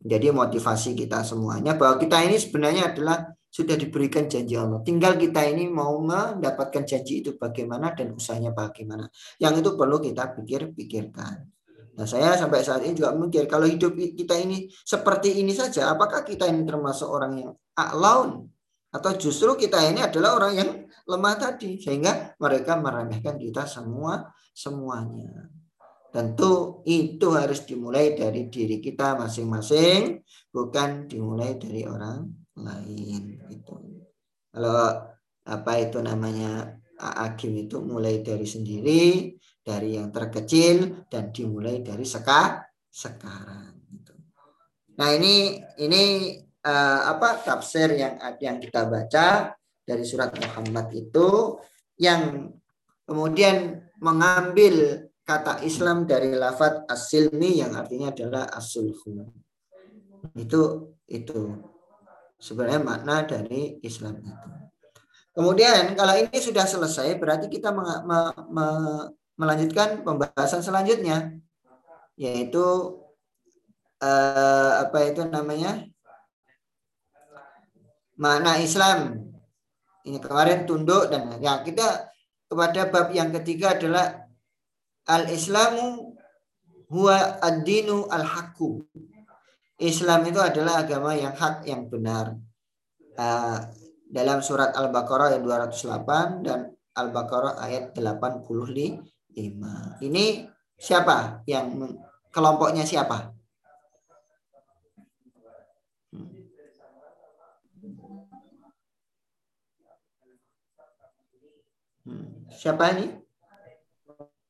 [0.00, 3.24] Jadi motivasi kita semuanya bahwa kita ini sebenarnya adalah
[3.54, 4.82] sudah diberikan janji Allah.
[4.82, 9.06] Tinggal kita ini mau mendapatkan janji itu bagaimana dan usahanya bagaimana.
[9.38, 11.36] Yang itu perlu kita pikir-pikirkan.
[11.94, 16.26] Nah saya sampai saat ini juga mikir kalau hidup kita ini seperti ini saja, apakah
[16.26, 18.50] kita ini termasuk orang yang a'laun
[18.90, 20.70] atau justru kita ini adalah orang yang
[21.06, 25.46] lemah tadi sehingga mereka meremehkan kita semua semuanya.
[26.10, 30.18] Tentu itu harus dimulai dari diri kita masing-masing,
[30.50, 33.22] bukan dimulai dari orang lain.
[33.50, 33.74] Gitu.
[34.54, 34.80] Kalau
[35.44, 42.62] apa itu namanya Agim itu mulai dari sendiri, dari yang terkecil dan dimulai dari seka,
[42.86, 43.82] sekarang.
[43.90, 44.14] Gitu.
[44.94, 46.02] Nah ini ini
[46.62, 49.52] uh, apa tafsir yang yang kita baca
[49.82, 51.58] dari surat Muhammad itu
[51.98, 52.54] yang
[53.04, 59.34] kemudian mengambil kata Islam dari lafat asilmi yang artinya adalah asulhu.
[60.38, 61.73] Itu itu
[62.44, 64.32] Sebenarnya makna dari Islam itu.
[65.32, 69.08] Kemudian kalau ini sudah selesai berarti kita me- me- me-
[69.40, 71.40] melanjutkan pembahasan selanjutnya
[72.20, 72.62] yaitu
[74.04, 75.88] eh, apa itu namanya?
[78.20, 79.24] Makna Islam.
[80.04, 82.12] Ini kemarin tunduk dan ya kita
[82.44, 84.28] kepada bab yang ketiga adalah
[85.08, 86.12] al Islamu
[86.92, 88.84] huwa ad-dinu al haqqu
[89.82, 92.38] Islam itu adalah agama yang hak yang benar
[93.14, 93.58] Eh,
[94.10, 101.94] dalam surat Al-Baqarah ayat 208 dan Al-Baqarah ayat 85 ini siapa yang
[102.34, 103.30] kelompoknya siapa
[112.04, 112.44] Hmm.
[112.52, 113.16] Siapa ini?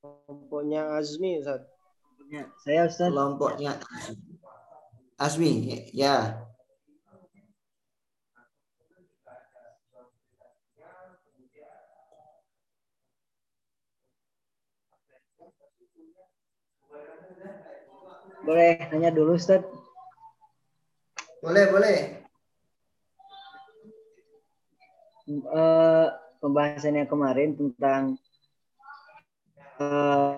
[0.03, 1.63] Kelompoknya Azmi Ustaz.
[2.67, 3.15] Saya Ustaz.
[3.15, 3.79] Kelompoknya
[5.19, 5.91] Asmi.
[5.95, 6.43] Ya.
[18.45, 19.65] Boleh tanya dulu Ustaz.
[21.41, 21.99] Boleh, boleh.
[25.25, 26.07] Eh,
[26.45, 28.21] pembahasannya kemarin tentang
[29.81, 30.37] eh,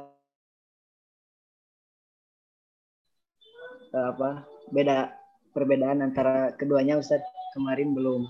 [3.90, 5.14] apa beda
[5.54, 7.22] perbedaan antara keduanya Ustaz
[7.54, 8.26] kemarin belum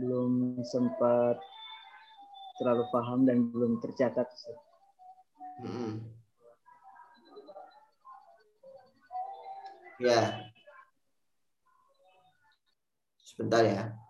[0.00, 1.40] belum sempat
[2.60, 4.58] terlalu paham dan belum tercatat Ustaz.
[5.64, 5.92] Mm-mm.
[9.96, 10.52] Ya.
[13.20, 14.05] Sebentar ya.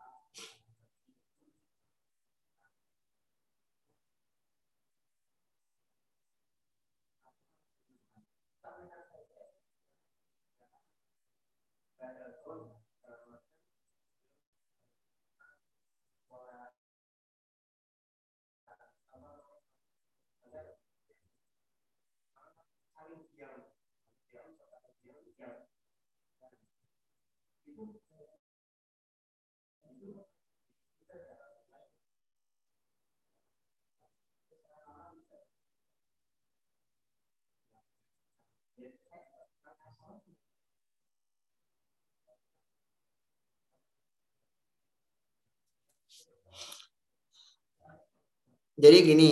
[48.77, 49.31] Jadi gini,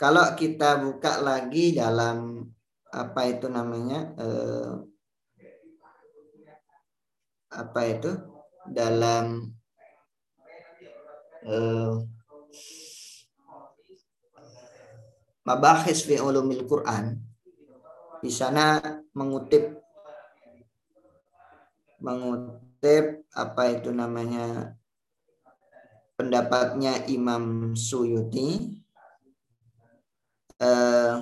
[0.00, 2.40] kalau kita buka lagi dalam
[2.88, 4.72] apa itu namanya eh,
[7.52, 8.10] apa itu?
[8.68, 9.52] Dalam
[11.44, 11.92] eh,
[15.44, 17.16] Mabahis fi ulumil Quran
[18.18, 18.82] di sana
[19.14, 19.78] mengutip
[22.02, 24.74] mengutip apa itu namanya
[26.18, 28.78] pendapatnya Imam Suyuti
[30.58, 31.14] eh,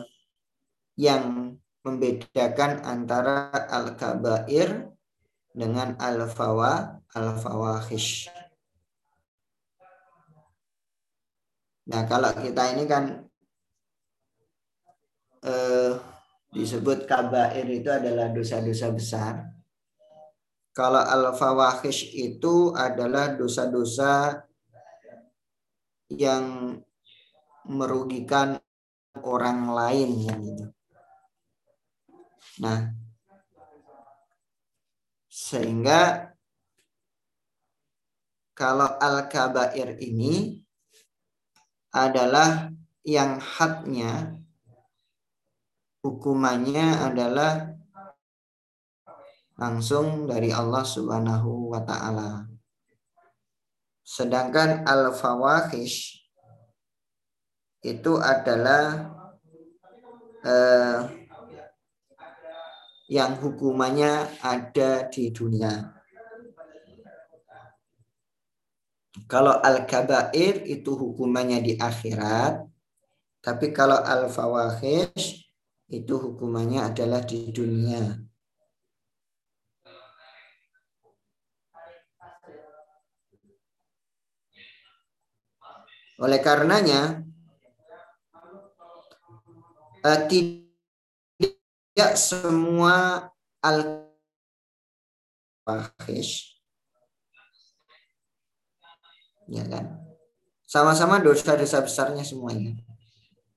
[0.96, 4.88] yang membedakan antara al-kabair
[5.52, 8.28] dengan al-fawa al-fawahish.
[11.86, 13.04] Nah, kalau kita ini kan
[15.46, 16.15] eh,
[16.56, 19.34] disebut kabair itu adalah dosa-dosa besar.
[20.72, 24.44] Kalau al-fawahish itu adalah dosa-dosa
[26.08, 26.76] yang
[27.68, 28.56] merugikan
[29.20, 30.66] orang lain yang gitu.
[32.60, 32.92] Nah,
[35.28, 36.32] sehingga
[38.56, 40.64] kalau al-kabair ini
[41.92, 42.72] adalah
[43.04, 44.40] yang hadnya
[46.06, 47.74] hukumannya adalah
[49.58, 52.46] langsung dari Allah Subhanahu wa taala.
[54.06, 56.22] Sedangkan al-fawahish
[57.82, 59.10] itu adalah
[60.46, 60.98] eh,
[63.10, 65.90] yang hukumannya ada di dunia.
[69.26, 72.62] Kalau al-kabair itu hukumannya di akhirat,
[73.42, 75.45] tapi kalau al-fawahish
[75.86, 78.18] itu hukumannya adalah di dunia.
[86.16, 87.20] Oleh karenanya,
[90.00, 93.28] eh, tidak semua
[93.60, 94.06] al
[99.46, 99.84] ya kan?
[100.66, 102.74] Sama-sama dosa-dosa besarnya semuanya.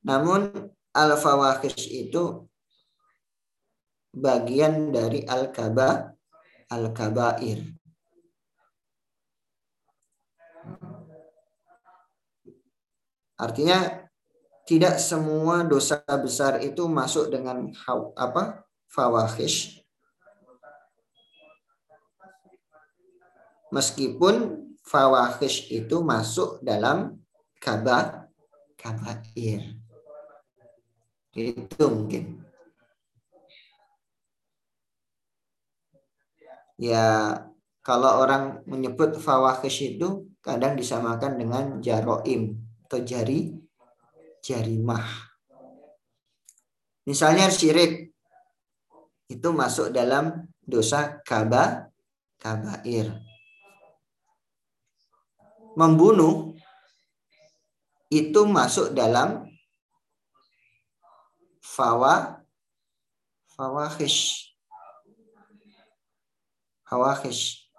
[0.06, 0.70] Namun
[1.00, 2.44] al-fawahish itu
[4.12, 6.12] bagian dari al-kaba
[6.68, 7.80] al-kabair.
[13.40, 14.04] Artinya
[14.68, 18.68] tidak semua dosa besar itu masuk dengan haw, apa?
[18.90, 19.80] fawahish.
[23.70, 27.22] Meskipun fawahish itu masuk dalam
[27.62, 28.28] kaba
[28.76, 29.79] kabair.
[31.40, 32.44] Itu mungkin.
[36.80, 37.36] Ya
[37.80, 42.56] kalau orang menyebut fawahish itu kadang disamakan dengan jaroim
[42.88, 43.56] atau jari
[44.44, 45.04] jarimah.
[47.04, 48.16] Misalnya syirik
[49.28, 51.92] itu masuk dalam dosa kaba
[52.40, 53.12] kabair.
[55.76, 56.56] Membunuh
[58.10, 59.49] itu masuk dalam
[61.80, 62.44] fawa
[63.56, 64.52] fawahish
[66.84, 67.72] fawahish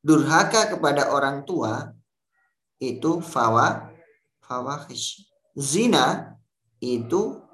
[0.00, 1.92] durhaka kepada orang tua
[2.80, 3.92] itu fawa
[4.40, 6.32] fawahish zina
[6.80, 7.44] itu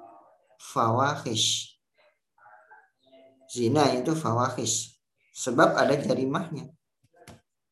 [0.55, 1.75] fawahish
[3.51, 4.95] zina itu fawahish
[5.35, 6.76] sebab ada jarimahnya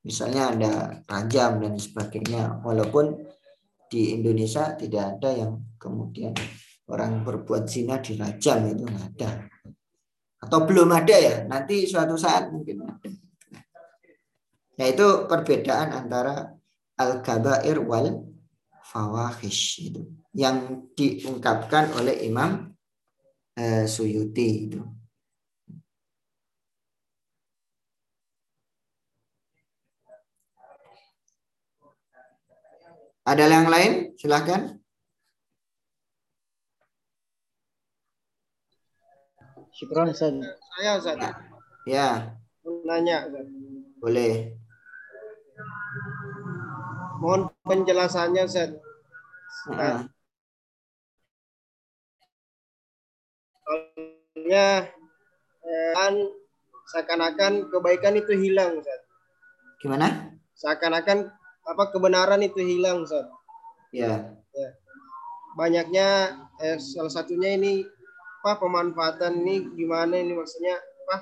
[0.06, 0.72] misalnya ada
[1.10, 2.62] rajam dan sebagainya.
[2.62, 3.26] Walaupun
[3.90, 5.52] di Indonesia tidak ada yang
[5.82, 6.38] kemudian
[6.86, 9.30] orang berbuat zina dirajam itu nggak ada.
[10.46, 13.10] Atau belum ada ya nanti suatu saat mungkin ada.
[14.76, 16.54] Nah itu perbedaan antara
[17.02, 18.30] al-kabair wal
[18.86, 22.70] fawahish itu yang diungkapkan oleh Imam
[23.58, 24.82] eh, Suyuti itu.
[33.26, 33.92] Ada yang lain?
[34.22, 34.78] Silahkan.
[39.76, 40.32] Syukron Ustaz.
[40.78, 41.18] Saya Ustaz,
[41.90, 43.46] Ya, mau nanya Ustaz.
[44.00, 44.56] boleh.
[47.20, 48.72] Mohon penjelasannya Ustaz.
[49.74, 49.98] Heeh.
[53.66, 54.68] Soalnya
[55.66, 56.14] eh, kan
[56.94, 59.02] seakan-akan kebaikan itu hilang Ustaz.
[59.82, 60.38] Gimana?
[60.56, 61.34] Seakan-akan
[61.66, 63.26] apa kebenaran itu hilang Ustaz.
[63.90, 64.38] Ya.
[65.58, 67.82] Banyaknya eh, salah satunya ini
[68.46, 71.18] apa pemanfaatan ini gimana ini maksudnya apa?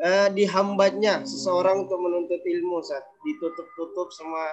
[0.00, 3.00] Eh, dihambatnya seseorang untuk menuntut ilmu Ustaz.
[3.24, 4.44] Ditutup-tutup sama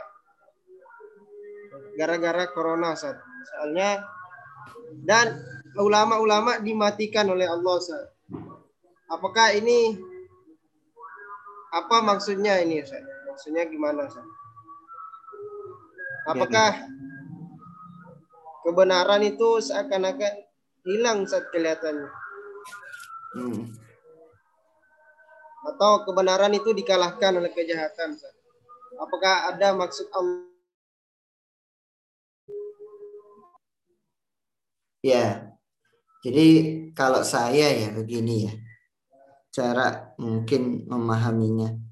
[1.99, 3.19] gara-gara corona Ustaz.
[3.51, 4.05] Soalnya
[5.03, 5.43] dan
[5.75, 8.05] ulama-ulama dimatikan oleh Allah Ustaz.
[9.11, 9.99] Apakah ini
[11.75, 13.16] apa maksudnya ini Ustaz?
[13.37, 14.25] Maksudnya gimana Ustaz?
[16.25, 16.89] Apakah
[18.65, 20.33] kebenaran itu seakan-akan
[20.81, 22.09] hilang saat kelihatannya
[23.37, 23.69] Hmm.
[25.69, 28.33] atau kebenaran itu dikalahkan oleh kejahatan Ustaz?
[28.97, 30.49] Apakah ada maksud Allah
[35.05, 35.53] Ya.
[36.25, 36.47] Jadi
[36.97, 38.53] kalau saya ya begini ya.
[39.53, 41.86] Cara mungkin memahaminya.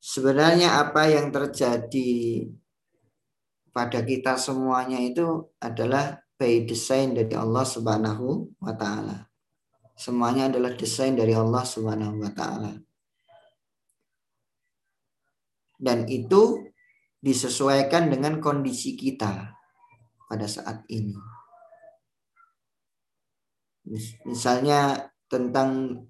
[0.00, 2.48] Sebenarnya apa yang terjadi
[3.68, 9.28] pada kita semuanya itu adalah by design dari Allah Subhanahu wa taala.
[9.92, 12.72] Semuanya adalah desain dari Allah Subhanahu wa taala.
[15.76, 16.64] Dan itu
[17.20, 19.52] disesuaikan dengan kondisi kita
[20.24, 21.12] pada saat ini.
[23.84, 26.00] Mis- Misalnya tentang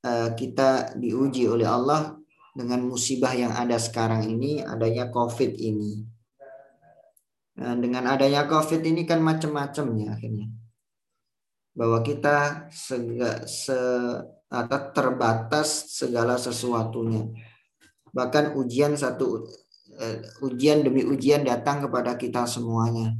[0.00, 2.16] eh, kita diuji oleh Allah
[2.52, 6.04] dengan musibah yang ada sekarang ini, adanya COVID ini.
[7.52, 10.48] Nah, dengan adanya COVID ini kan macam-macam ya akhirnya.
[11.72, 13.76] Bahwa kita sega, se,
[14.52, 17.32] atau terbatas segala sesuatunya.
[18.12, 19.48] Bahkan ujian satu
[19.96, 23.16] eh, ujian demi ujian datang kepada kita semuanya.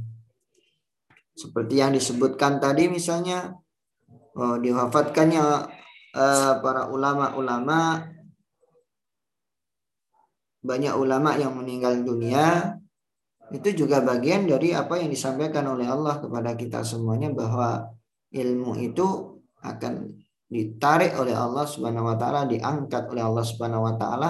[1.33, 3.57] Seperti yang disebutkan tadi misalnya
[4.37, 5.45] oh, diwafatkannya
[6.13, 8.05] eh, para ulama-ulama
[10.63, 12.79] banyak ulama yang meninggal dunia
[13.51, 17.91] itu juga bagian dari apa yang disampaikan oleh Allah kepada kita semuanya bahwa
[18.33, 20.09] ilmu itu akan
[20.49, 24.29] ditarik oleh Allah Subhanahu wa taala, diangkat oleh Allah Subhanahu wa taala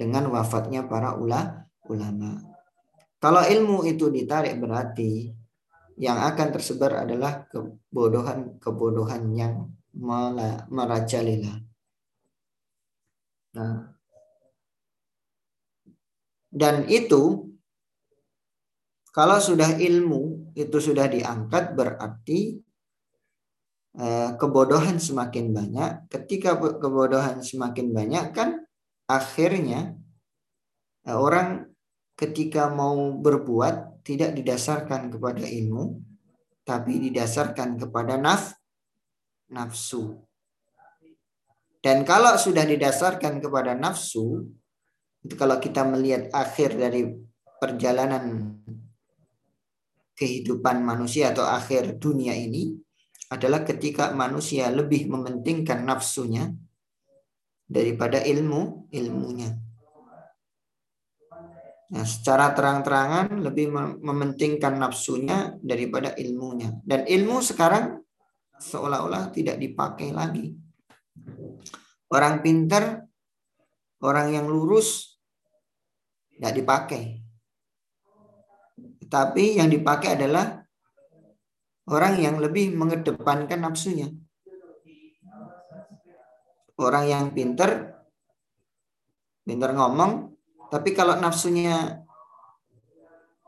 [0.00, 2.40] dengan wafatnya para ula, ulama.
[3.22, 5.30] Kalau ilmu itu ditarik berarti
[6.00, 9.70] yang akan tersebar adalah kebodohan-kebodohan yang
[10.72, 11.62] merajalela.
[13.52, 13.91] Nah,
[16.52, 17.48] dan itu
[19.08, 22.60] kalau sudah ilmu itu sudah diangkat berarti
[23.96, 26.12] eh, kebodohan semakin banyak.
[26.12, 28.60] Ketika kebodohan semakin banyak kan
[29.08, 29.96] akhirnya
[31.08, 31.72] eh, orang
[32.16, 36.00] ketika mau berbuat tidak didasarkan kepada ilmu
[36.68, 38.52] tapi didasarkan kepada naf
[39.52, 40.20] nafsu.
[41.82, 44.46] Dan kalau sudah didasarkan kepada nafsu,
[45.22, 47.06] itu kalau kita melihat akhir dari
[47.62, 48.58] perjalanan
[50.18, 52.74] kehidupan manusia atau akhir dunia ini
[53.30, 56.52] adalah ketika manusia lebih mementingkan nafsunya
[57.64, 59.56] daripada ilmu ilmunya.
[61.92, 63.68] Nah, secara terang-terangan lebih
[64.00, 66.72] mementingkan nafsunya daripada ilmunya.
[66.80, 68.00] Dan ilmu sekarang
[68.56, 70.56] seolah-olah tidak dipakai lagi.
[72.08, 73.04] Orang pintar,
[74.00, 75.11] orang yang lurus,
[76.36, 77.02] tidak dipakai.
[79.06, 80.64] Tapi yang dipakai adalah
[81.88, 84.08] orang yang lebih mengedepankan nafsunya.
[86.80, 88.00] Orang yang pintar,
[89.44, 90.32] pintar ngomong,
[90.72, 92.00] tapi kalau nafsunya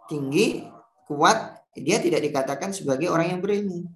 [0.07, 0.69] tinggi,
[1.09, 3.89] kuat, dia tidak dikatakan sebagai orang yang berilmu.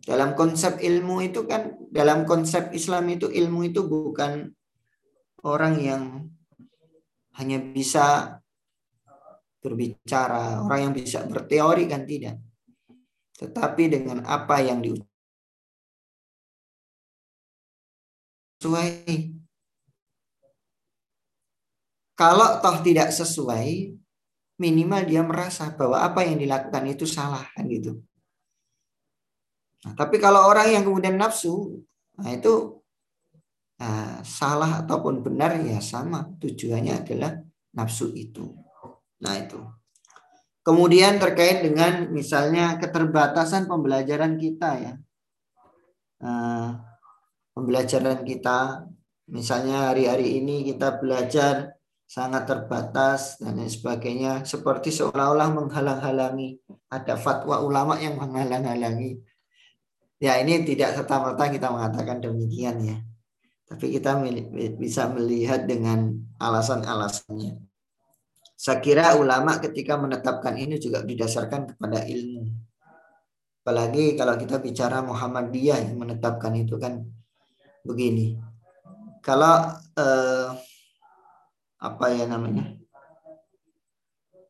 [0.00, 4.48] Dalam konsep ilmu itu kan, dalam konsep Islam itu ilmu itu bukan
[5.44, 6.02] orang yang
[7.36, 8.38] hanya bisa
[9.60, 12.40] berbicara, orang yang bisa berteori kan tidak.
[13.36, 15.06] Tetapi dengan apa yang diusulkan
[22.16, 23.92] kalau toh tidak sesuai,
[24.56, 28.00] minimal dia merasa bahwa apa yang dilakukan itu salah kan gitu.
[29.84, 31.84] Nah, tapi kalau orang yang kemudian nafsu,
[32.16, 32.80] nah itu
[33.80, 36.28] nah, salah ataupun benar ya sama.
[36.40, 37.36] Tujuannya adalah
[37.76, 38.56] nafsu itu.
[39.22, 39.60] Nah itu.
[40.66, 44.94] Kemudian terkait dengan misalnya keterbatasan pembelajaran kita ya.
[46.16, 46.82] Nah,
[47.54, 48.82] pembelajaran kita,
[49.30, 57.58] misalnya hari-hari ini kita belajar sangat terbatas dan lain sebagainya seperti seolah-olah menghalang-halangi ada fatwa
[57.66, 59.18] ulama yang menghalang-halangi
[60.22, 62.96] ya ini tidak serta-merta kita mengatakan demikian ya
[63.66, 64.22] tapi kita
[64.78, 67.58] bisa melihat dengan alasan-alasannya.
[68.56, 72.46] Saya kira ulama ketika menetapkan ini juga didasarkan kepada ilmu.
[73.60, 77.02] Apalagi kalau kita bicara Muhammadiyah yang menetapkan itu kan
[77.82, 78.38] begini.
[79.20, 80.48] Kalau eh,
[81.82, 82.72] apa ya namanya?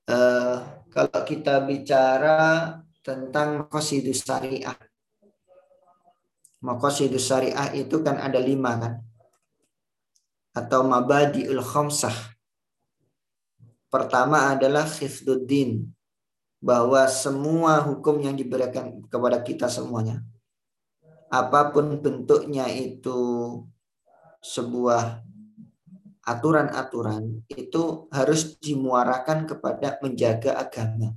[0.07, 0.63] Uh,
[0.95, 4.79] kalau kita bicara tentang kosidus syariah,
[6.61, 8.95] makosidus syariah itu kan ada lima kan,
[10.57, 12.15] atau mabadiul khamsah.
[13.87, 15.89] Pertama adalah khifduddin,
[16.61, 20.25] bahwa semua hukum yang diberikan kepada kita semuanya,
[21.31, 23.63] apa pun bentuknya itu
[24.43, 25.23] sebuah
[26.27, 31.15] aturan-aturan itu harus dimuarakan kepada menjaga agama.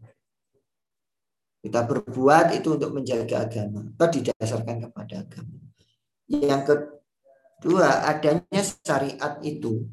[1.59, 5.59] Kita berbuat itu untuk menjaga agama atau didasarkan kepada agama.
[6.31, 9.83] Yang kedua, adanya syariat itu,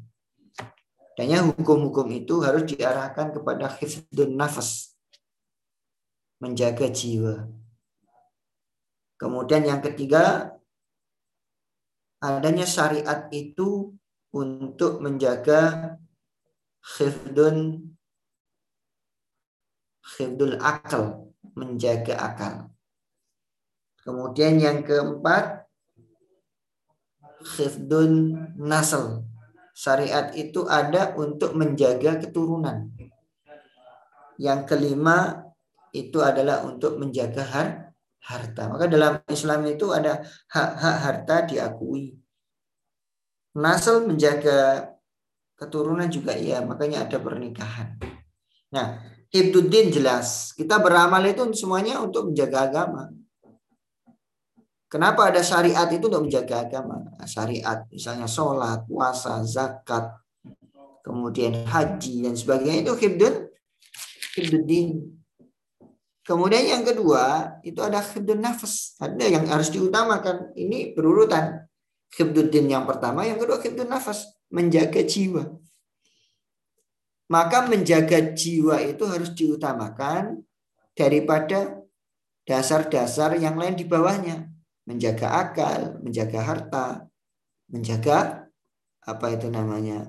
[1.13, 4.95] adanya hukum-hukum itu harus diarahkan kepada hifdun nafas,
[6.39, 7.51] menjaga jiwa.
[9.19, 10.55] Kemudian yang ketiga,
[12.23, 13.91] adanya syariat itu
[14.31, 15.97] untuk menjaga
[16.95, 17.91] khifdun
[20.15, 21.26] khifdul akal,
[21.57, 22.69] menjaga akal.
[24.05, 25.65] Kemudian yang keempat
[27.57, 29.25] khifdun nasl.
[29.77, 32.93] Syariat itu ada untuk menjaga keturunan.
[34.37, 35.49] Yang kelima
[35.93, 37.67] itu adalah untuk menjaga har
[38.25, 38.69] harta.
[38.69, 42.17] Maka dalam Islam itu ada hak-hak harta diakui.
[43.57, 44.93] Nasel menjaga
[45.57, 47.97] keturunan juga iya, makanya ada pernikahan.
[48.69, 50.55] Nah, Hibduddin jelas.
[50.55, 53.11] Kita beramal itu semuanya untuk menjaga agama.
[54.87, 57.03] Kenapa ada syariat itu untuk menjaga agama?
[57.27, 60.15] Syariat misalnya sholat, puasa, zakat,
[61.03, 63.51] kemudian haji dan sebagainya itu hibdun,
[64.39, 64.87] hibduddin.
[66.23, 68.95] Kemudian yang kedua itu ada hibdun nafas.
[68.99, 70.55] Ada yang harus diutamakan.
[70.55, 71.67] Ini berurutan.
[72.07, 75.43] Khibduddin yang pertama, yang kedua khibdun nafas, menjaga jiwa.
[77.27, 80.47] Maka menjaga jiwa itu harus diutamakan
[80.95, 81.83] daripada
[82.47, 84.47] dasar-dasar yang lain di bawahnya.
[84.87, 86.87] Menjaga akal, menjaga harta,
[87.67, 88.47] menjaga
[89.03, 90.07] apa itu namanya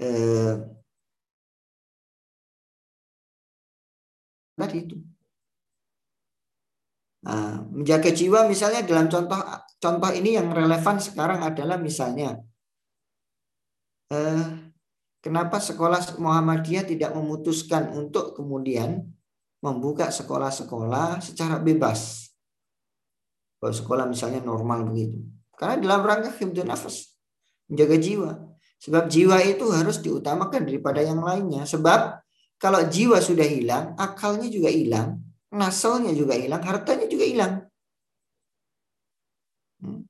[0.00, 0.52] eh,
[4.56, 4.96] tadi itu.
[7.24, 9.40] Nah, menjaga jiwa misalnya dalam contoh
[9.82, 12.38] contoh ini yang relevan sekarang adalah misalnya
[14.12, 14.65] eh,
[15.26, 19.02] kenapa sekolah Muhammadiyah tidak memutuskan untuk kemudian
[19.58, 22.30] membuka sekolah-sekolah secara bebas.
[23.58, 25.18] Kalau sekolah misalnya normal begitu.
[25.58, 27.18] Karena dalam rangka hibdun nafas,
[27.66, 28.30] menjaga jiwa.
[28.78, 31.66] Sebab jiwa itu harus diutamakan daripada yang lainnya.
[31.66, 32.22] Sebab
[32.60, 35.18] kalau jiwa sudah hilang, akalnya juga hilang,
[35.50, 37.52] nasalnya juga hilang, hartanya juga hilang.
[39.80, 40.04] Hmm.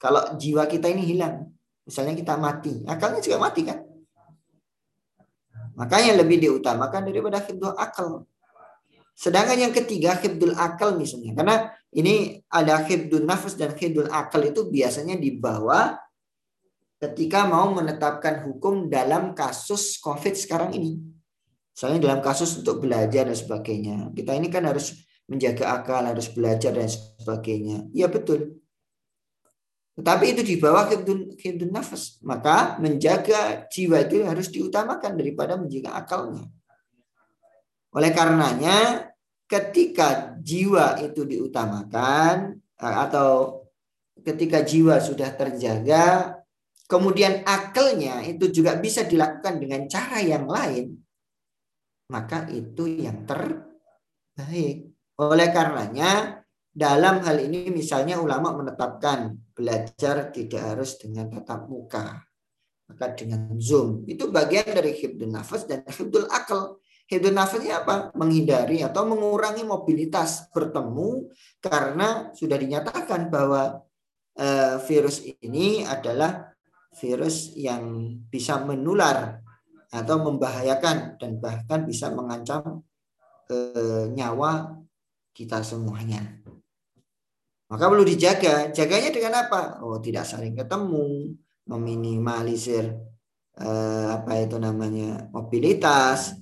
[0.00, 1.52] Kalau jiwa kita ini hilang,
[1.84, 3.89] misalnya kita mati, akalnya juga mati kan?
[5.80, 8.28] Makanya lebih diutamakan daripada hibdul akal.
[9.16, 11.32] Sedangkan yang ketiga hibdul akal misalnya.
[11.32, 11.56] Karena
[11.96, 15.96] ini ada hibdul nafas dan hibdul akal itu biasanya dibawa
[17.00, 21.00] ketika mau menetapkan hukum dalam kasus COVID sekarang ini.
[21.72, 24.12] Misalnya dalam kasus untuk belajar dan sebagainya.
[24.12, 27.88] Kita ini kan harus menjaga akal, harus belajar dan sebagainya.
[27.96, 28.59] Ya betul.
[30.00, 32.16] Tetapi itu di bawah hibdun nafas.
[32.24, 36.48] Maka menjaga jiwa itu harus diutamakan daripada menjaga akalnya.
[37.92, 39.12] Oleh karenanya
[39.44, 43.60] ketika jiwa itu diutamakan eh, atau
[44.24, 46.40] ketika jiwa sudah terjaga,
[46.88, 50.96] kemudian akalnya itu juga bisa dilakukan dengan cara yang lain,
[52.08, 54.88] maka itu yang terbaik.
[55.20, 56.39] Oleh karenanya,
[56.70, 62.22] dalam hal ini misalnya ulama menetapkan belajar tidak harus dengan tatap muka,
[62.86, 64.06] maka dengan zoom.
[64.06, 66.78] Itu bagian dari hibdul nafas dan hibdul akal.
[67.10, 68.14] Hidden nafasnya apa?
[68.14, 71.26] Menghindari atau mengurangi mobilitas bertemu
[71.58, 73.82] karena sudah dinyatakan bahwa
[74.38, 76.54] uh, virus ini adalah
[77.02, 79.42] virus yang bisa menular
[79.90, 82.86] atau membahayakan dan bahkan bisa mengancam
[83.50, 84.78] uh, nyawa
[85.34, 86.39] kita semuanya.
[87.70, 88.74] Maka perlu dijaga.
[88.74, 89.78] Jaganya dengan apa?
[89.86, 91.38] Oh, tidak saling ketemu,
[91.70, 92.90] meminimalisir
[93.54, 96.34] eh, apa itu namanya mobilitas,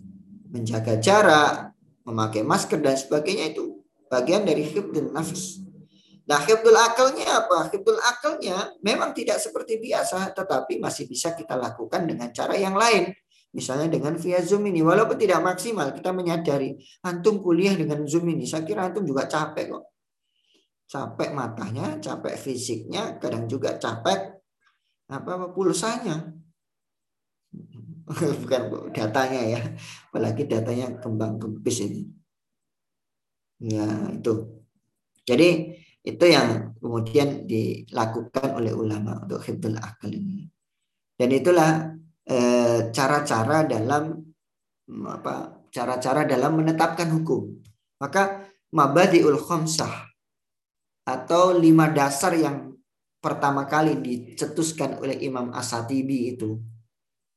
[0.48, 1.76] menjaga jarak,
[2.08, 5.60] memakai masker dan sebagainya itu bagian dari hibdul nafs.
[6.28, 7.68] Nah, hibdul akalnya apa?
[7.72, 13.12] Hibdul akalnya memang tidak seperti biasa, tetapi masih bisa kita lakukan dengan cara yang lain.
[13.48, 18.44] Misalnya dengan via Zoom ini, walaupun tidak maksimal, kita menyadari antum kuliah dengan Zoom ini.
[18.44, 19.97] Saya kira antum juga capek kok.
[20.88, 24.40] Capek matanya, capek fisiknya, kadang juga capek
[25.12, 26.32] apa pulsanya.
[28.40, 28.62] bukan
[28.96, 29.60] datanya ya
[30.08, 32.02] apalagi datanya kembang kempis ini.
[33.60, 33.84] Ya
[34.16, 34.64] itu.
[35.28, 40.48] Jadi itu yang kemudian dilakukan oleh ulama untuk hibdul akal ini.
[41.12, 41.92] Dan itulah
[42.24, 44.16] eh, cara-cara dalam
[45.04, 47.60] apa cara-cara dalam menetapkan hukum.
[48.00, 50.08] Maka mabadiul khamsah
[51.08, 52.76] atau lima dasar yang
[53.24, 56.60] pertama kali dicetuskan oleh Imam Asatibi itu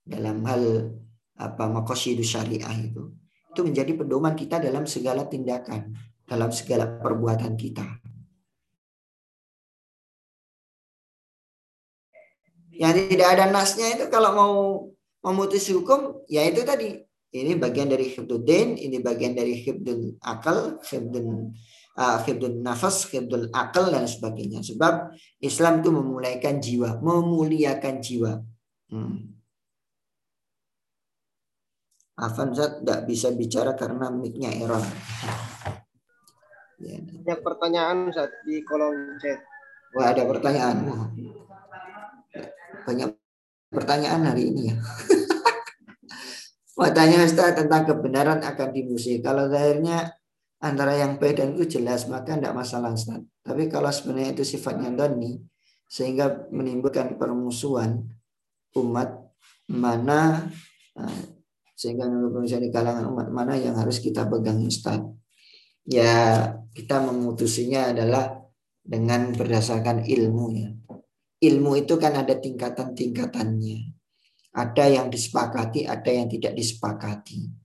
[0.04, 0.92] dalam hal
[1.40, 3.16] apa makosidu syariah itu.
[3.52, 5.96] Itu menjadi pedoman kita dalam segala tindakan
[6.28, 7.88] dalam segala perbuatan kita.
[12.72, 14.56] Yang tidak ada nasnya itu kalau mau
[15.32, 17.00] memutus hukum ya itu tadi.
[17.32, 21.56] Ini bagian dari hibduddin ini bagian dari hibdul akal hibdul
[21.98, 25.12] uh, hibdul nafas hibdul akal dan sebagainya sebab
[25.44, 28.32] Islam itu memulaikan jiwa memuliakan jiwa
[28.92, 29.42] hmm.
[32.22, 34.84] Avanzat tidak bisa bicara karena mic-nya error.
[36.78, 37.02] Ya.
[37.02, 39.42] Ada pertanyaan saat di kolom chat.
[39.98, 40.86] Wah ada pertanyaan.
[42.86, 43.10] Banyak
[43.74, 44.76] pertanyaan hari ini ya.
[46.80, 49.26] Matanya Ustaz tentang kebenaran akan dimusik.
[49.26, 50.14] Kalau akhirnya
[50.62, 53.20] antara yang baik dan itu jelas maka tidak masalah Ustaz.
[53.42, 55.42] Tapi kalau sebenarnya itu sifatnya doni
[55.90, 58.06] sehingga menimbulkan permusuhan
[58.78, 59.10] umat
[59.68, 60.48] mana
[61.74, 65.02] sehingga menurut di kalangan umat mana yang harus kita pegang Ustaz.
[65.82, 66.46] Ya
[66.78, 68.38] kita memutusinya adalah
[68.86, 70.70] dengan berdasarkan ilmu ya.
[71.42, 73.98] Ilmu itu kan ada tingkatan-tingkatannya.
[74.54, 77.62] Ada yang disepakati ada yang tidak disepakati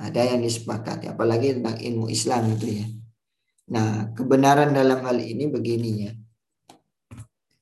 [0.00, 2.86] ada yang disepakati apalagi tentang ilmu Islam itu ya
[3.70, 6.12] nah kebenaran dalam hal ini begini ya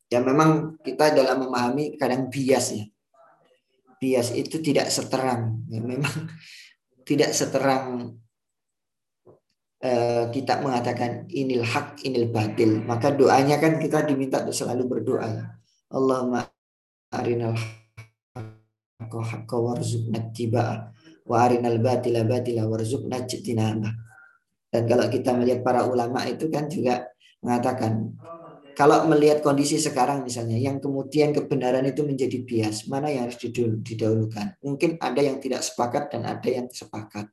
[0.08, 2.86] ya memang kita dalam memahami kadang bias ya
[3.98, 5.62] bias itu tidak seterang.
[5.68, 6.10] Ya, memang
[7.08, 8.14] tidak seterang
[9.82, 12.80] uh, kita mengatakan inil hak, inil batil.
[12.86, 15.26] Maka doanya kan kita diminta untuk selalu berdoa.
[15.26, 15.44] Ya.
[15.90, 16.46] Allahumma
[17.10, 17.58] arinal
[19.02, 20.30] haqqa warzuqna
[21.28, 23.92] wa arinal batila batila warzuqna jitinabah.
[24.68, 27.08] Dan kalau kita melihat para ulama itu kan juga
[27.40, 28.16] mengatakan
[28.78, 33.42] kalau melihat kondisi sekarang misalnya yang kemudian kebenaran itu menjadi bias, mana yang harus
[33.82, 34.54] didahulukan?
[34.62, 37.26] Mungkin ada yang tidak sepakat dan ada yang sepakat.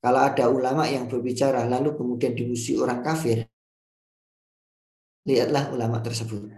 [0.00, 3.44] Kalau ada ulama yang berbicara lalu kemudian dimusuhi orang kafir,
[5.28, 6.48] lihatlah ulama tersebut.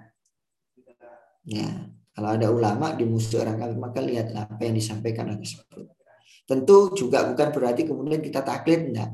[1.42, 5.90] Ya, kalau ada ulama dimusuhi orang kafir, maka lihatlah apa yang disampaikan oleh tersebut.
[6.44, 9.10] Tentu juga bukan berarti kemudian kita taklid enggak.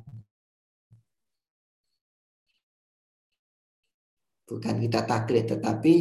[4.51, 5.95] Bukan kita taklid tetapi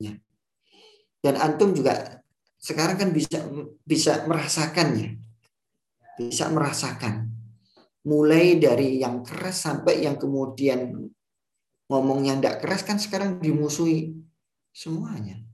[0.00, 0.16] ya.
[1.20, 2.24] Dan antum juga
[2.56, 3.44] sekarang kan bisa
[3.84, 5.20] bisa merasakannya.
[6.16, 7.28] Bisa merasakan
[8.08, 10.94] mulai dari yang keras sampai yang kemudian
[11.90, 14.14] ngomong yang tidak keras kan sekarang dimusuhi
[14.72, 15.45] semuanya.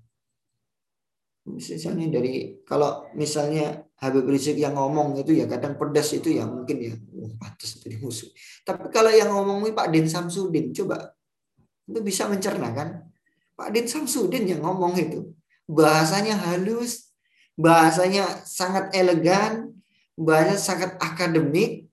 [1.42, 6.78] Misalnya dari kalau misalnya Habib Rizik yang ngomong itu ya kadang pedas itu ya mungkin
[6.78, 8.30] ya oh, pantas itu dimusuhi.
[8.62, 11.18] Tapi kalau yang ngomongin Pak Din Samsudin coba
[11.90, 12.88] itu bisa mencerna kan?
[13.58, 15.34] Pak Din Samsudin yang ngomong itu
[15.66, 17.10] bahasanya halus,
[17.58, 19.74] bahasanya sangat elegan,
[20.14, 21.90] bahasanya sangat akademik,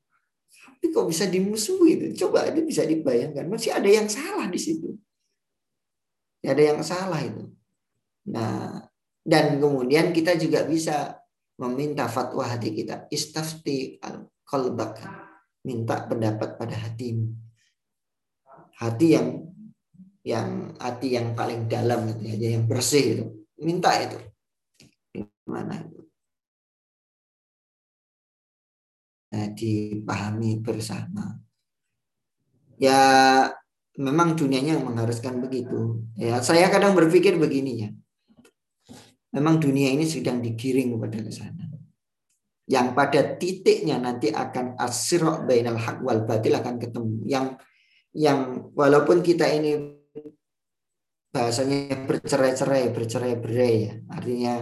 [0.80, 2.26] tapi kok bisa dimusuhi itu?
[2.26, 3.52] Coba itu bisa dibayangkan.
[3.52, 4.96] Masih ada yang salah di situ.
[6.40, 7.52] Ya, ada yang salah itu.
[8.32, 8.89] Nah,
[9.24, 11.20] dan kemudian kita juga bisa
[11.60, 13.12] meminta fatwa hati kita.
[13.12, 15.28] Istafti al qalbak.
[15.60, 17.36] Minta pendapat pada hatimu.
[18.80, 19.44] Hati yang
[20.24, 23.26] yang hati yang paling dalam gitu ya, yang bersih itu.
[23.60, 24.16] Minta itu.
[25.12, 26.00] Gimana itu?
[29.30, 31.38] Nah, dipahami bersama.
[32.80, 33.00] Ya
[34.00, 36.08] memang dunianya mengharuskan begitu.
[36.16, 37.90] Ya saya kadang berpikir begini ya.
[39.30, 41.66] Memang dunia ini sedang digiring kepada ke sana.
[42.70, 47.18] Yang pada titiknya nanti akan asirok bainal haq wal batil akan ketemu.
[47.26, 47.46] Yang
[48.14, 48.40] yang
[48.74, 49.78] walaupun kita ini
[51.30, 53.94] bahasanya bercerai-cerai, bercerai-berai ya.
[54.10, 54.54] Artinya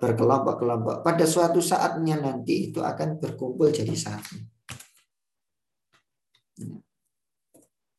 [0.00, 1.04] berkelompok-kelompok.
[1.04, 4.36] Pada suatu saatnya nanti itu akan berkumpul jadi satu.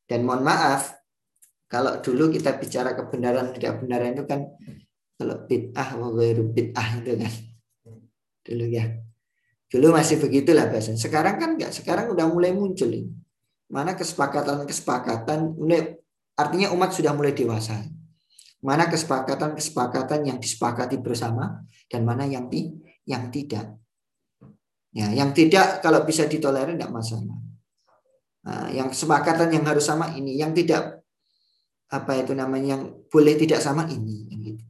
[0.08, 0.96] Dan mohon maaf,
[1.68, 4.48] kalau dulu kita bicara kebenaran tidak benaran itu kan
[5.18, 6.14] kalau bid'ah wa
[6.54, 7.34] bid'ah itu kan.
[8.46, 8.86] Dulu ya.
[9.68, 10.96] Dulu masih begitulah bahasa.
[10.96, 13.12] Sekarang kan enggak, sekarang udah mulai muncul ini.
[13.68, 15.60] Mana kesepakatan-kesepakatan,
[16.40, 17.84] artinya umat sudah mulai dewasa.
[18.64, 22.72] Mana kesepakatan-kesepakatan yang disepakati bersama dan mana yang di,
[23.04, 23.76] yang tidak.
[24.96, 27.38] Ya, yang tidak kalau bisa ditolerir tidak masalah.
[28.48, 31.04] Nah, yang kesepakatan yang harus sama ini, yang tidak
[31.92, 34.32] apa itu namanya yang boleh tidak sama ini.
[34.32, 34.64] Gitu.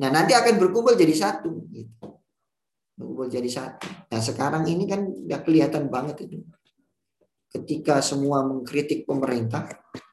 [0.00, 1.68] Nah nanti akan berkumpul jadi satu.
[1.68, 1.92] Gitu.
[2.96, 3.86] Berkumpul jadi satu.
[4.08, 6.40] Nah sekarang ini kan udah kelihatan banget itu.
[7.50, 9.66] Ketika semua mengkritik pemerintah,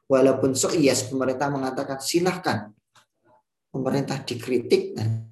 [0.08, 2.72] walaupun so yes pemerintah mengatakan silahkan
[3.68, 5.28] pemerintah dikritik dan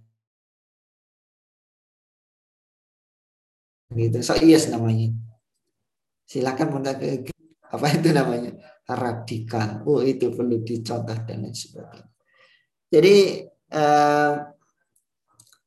[3.97, 5.17] gitu yes namanya
[6.29, 7.33] silakan ke
[7.73, 8.53] apa itu namanya
[8.85, 12.13] radikal oh itu perlu dicontoh dan lain sebagainya
[12.93, 13.15] jadi
[13.77, 14.33] eh,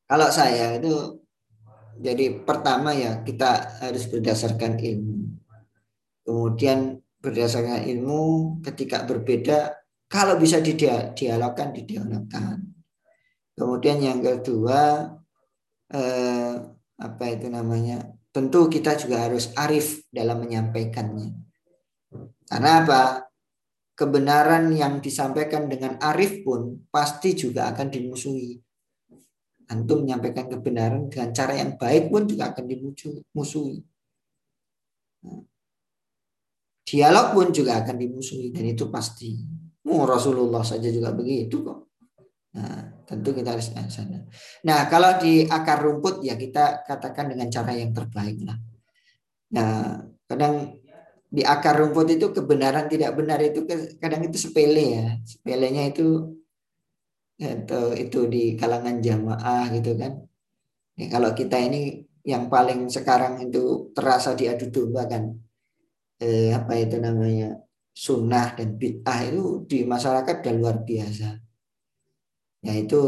[0.09, 1.21] kalau saya itu
[1.99, 5.37] jadi pertama ya kita harus berdasarkan ilmu
[6.25, 9.79] kemudian berdasarkan ilmu ketika berbeda
[10.09, 12.65] kalau bisa didialogkan, didialogkan.
[13.53, 15.05] Kemudian yang kedua,
[15.93, 16.53] eh,
[16.97, 18.09] apa itu namanya?
[18.33, 21.29] Tentu kita juga harus arif dalam menyampaikannya.
[22.49, 23.28] Karena apa?
[23.99, 28.55] Kebenaran yang disampaikan dengan arif pun pasti juga akan dimusuhi.
[29.67, 33.83] Antum menyampaikan kebenaran dengan cara yang baik pun juga akan dimusuhi.
[35.27, 35.43] Nah,
[36.87, 39.35] dialog pun juga akan dimusuhi dan itu pasti.
[39.83, 41.91] Oh, Rasulullah saja juga begitu kok.
[42.55, 44.25] Nah, tentu kita harus sana.
[44.65, 48.57] Nah, kalau di akar rumput ya kita katakan dengan cara yang terbaik lah.
[49.53, 50.81] Nah, kadang
[51.29, 53.59] di akar rumput itu kebenaran tidak benar itu
[54.01, 55.05] kadang itu sepele ya.
[55.31, 56.03] Sepelenya itu
[57.39, 60.13] atau itu di kalangan jamaah gitu kan.
[60.99, 65.23] Ya, kalau kita ini yang paling sekarang itu terasa diadu domba kan.
[66.19, 67.55] Eh, apa itu namanya?
[67.99, 71.35] sunnah dan bid'ah itu di masyarakat dan luar biasa.
[72.63, 73.01] Ya itu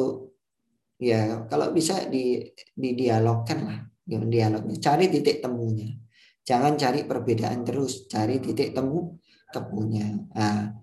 [0.99, 2.43] ya kalau bisa di
[2.75, 4.75] dialogkan lah, ya, dialognya.
[4.83, 6.00] Cari titik temunya.
[6.41, 9.21] Jangan cari perbedaan terus, cari titik temu
[9.53, 10.09] temunya.
[10.33, 10.73] Nah,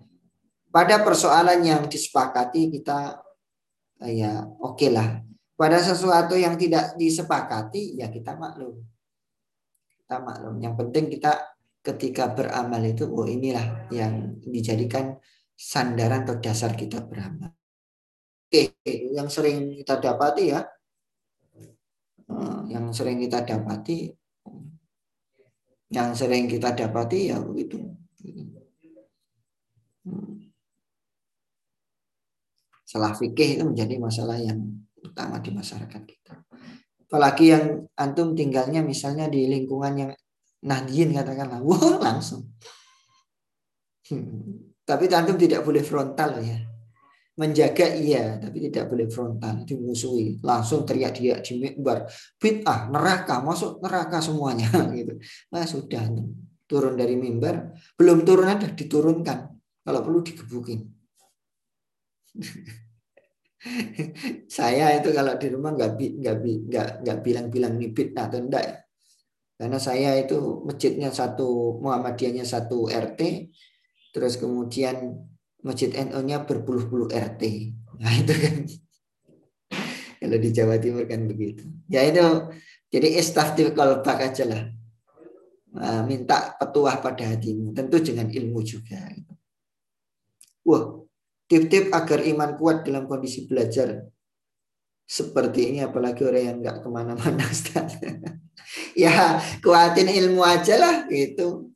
[0.69, 3.19] pada persoalan yang disepakati kita
[4.07, 5.19] ya oke okay lah.
[5.59, 8.79] Pada sesuatu yang tidak disepakati ya kita maklum.
[9.91, 10.55] Kita maklum.
[10.63, 11.31] Yang penting kita
[11.83, 15.19] ketika beramal itu oh inilah yang dijadikan
[15.59, 17.51] sandaran atau dasar kita beramal.
[18.49, 20.63] Oke, yang sering kita dapati ya,
[22.25, 24.09] eh, yang sering kita dapati,
[25.89, 27.81] yang sering kita dapati ya begitu.
[30.05, 30.53] Hmm.
[32.85, 36.33] Salah fikih itu menjadi masalah yang utama di masyarakat kita.
[37.09, 37.65] Apalagi yang
[37.97, 40.11] antum tinggalnya misalnya di lingkungan yang
[40.61, 42.53] nahdiyin katakanlah, wah langsung.
[44.09, 44.73] Hmm.
[44.85, 46.68] Tapi antum tidak boleh frontal ya
[47.39, 50.43] menjaga iya tapi tidak boleh frontal dimusuhi.
[50.43, 52.03] Langsung teriak dia di mimbar
[52.35, 54.67] bid'ah neraka masuk neraka semuanya
[54.99, 55.15] gitu.
[55.55, 56.03] Nah sudah
[56.67, 57.71] turun dari mimbar.
[57.95, 59.39] Belum turun ada diturunkan
[59.87, 60.83] kalau perlu digebukin.
[64.47, 68.75] Saya itu kalau di rumah nggak nggak nggak nggak bilang-bilang ini bid'ah atau enggak ya.
[69.59, 73.51] karena saya itu masjidnya satu Muhammadiyahnya satu RT
[74.15, 75.27] terus kemudian
[75.59, 77.43] Masjid NU-nya berpuluh-puluh RT.
[77.99, 78.55] Nah itu kan.
[80.19, 81.67] Kalau di Jawa Timur kan begitu.
[81.87, 82.23] Ya itu
[82.91, 84.63] jadi istaftil kolbak aja lah.
[85.69, 87.77] Nah, minta petuah pada hatimu.
[87.77, 88.99] Tentu dengan ilmu juga.
[90.65, 91.05] Wah,
[91.49, 94.05] tip-tip agar iman kuat dalam kondisi belajar
[95.09, 97.41] seperti ini apalagi orang yang nggak ke mana-mana
[98.93, 101.73] ya kuatin ilmu aja lah gitu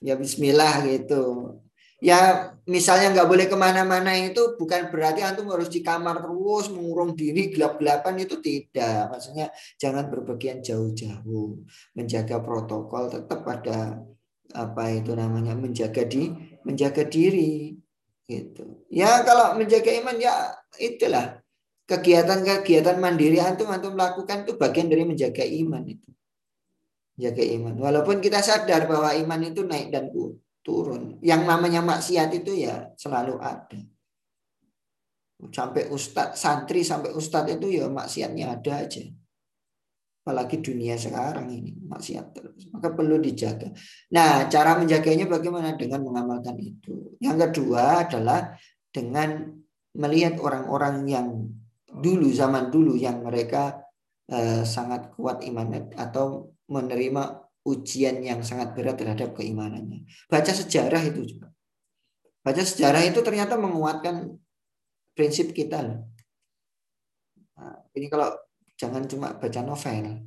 [0.00, 1.52] ya Bismillah gitu
[2.00, 7.12] ya misalnya nggak boleh ke mana-mana itu bukan berarti antum harus di kamar terus mengurung
[7.12, 9.12] diri gelap-gelapan itu tidak.
[9.12, 11.60] Maksudnya jangan berpergian jauh-jauh
[11.94, 14.00] menjaga protokol tetap ada
[14.50, 16.32] apa itu namanya menjaga di
[16.64, 17.76] menjaga diri
[18.26, 18.86] gitu.
[18.90, 21.38] Ya kalau menjaga iman ya itulah.
[21.90, 26.06] Kegiatan-kegiatan mandiri antum antum lakukan itu bagian dari menjaga iman itu.
[27.18, 27.74] Jaga iman.
[27.82, 30.38] Walaupun kita sadar bahwa iman itu naik dan turun.
[31.24, 33.80] Yang namanya maksiat itu ya selalu ada.
[35.40, 39.04] Sampai ustadz, santri sampai ustadz itu ya maksiatnya ada aja.
[40.20, 42.68] Apalagi dunia sekarang ini maksiat terus.
[42.76, 43.72] Maka perlu dijaga.
[44.12, 45.80] Nah, cara menjaganya bagaimana?
[45.80, 47.16] Dengan mengamalkan itu.
[47.24, 48.52] Yang kedua adalah
[48.92, 49.48] dengan
[49.96, 51.28] melihat orang-orang yang
[51.88, 53.80] dulu zaman dulu yang mereka
[54.30, 60.08] eh, sangat kuat iman atau menerima ujian yang sangat berat terhadap keimanannya.
[60.26, 61.52] Baca sejarah itu juga.
[62.40, 64.32] Baca sejarah itu ternyata menguatkan
[65.12, 66.00] prinsip kita.
[67.60, 68.32] Nah, ini kalau
[68.80, 70.24] jangan cuma baca novel,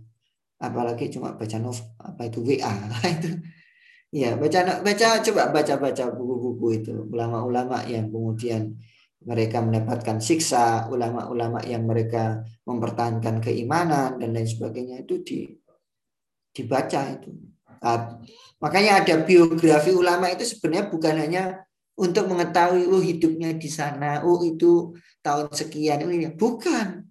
[0.62, 2.74] apalagi cuma baca novel apa itu WA
[3.18, 3.30] itu.
[4.14, 8.78] Ya baca baca coba baca baca buku-buku itu ulama-ulama yang kemudian
[9.26, 15.40] mereka mendapatkan siksa, ulama-ulama yang mereka mempertahankan keimanan dan lain sebagainya itu di
[16.54, 17.30] dibaca itu.
[17.84, 18.22] Nah,
[18.64, 21.44] makanya ada biografi ulama itu sebenarnya bukan hanya
[22.00, 27.06] untuk mengetahui oh hidupnya di sana, oh itu tahun sekian ini bukan.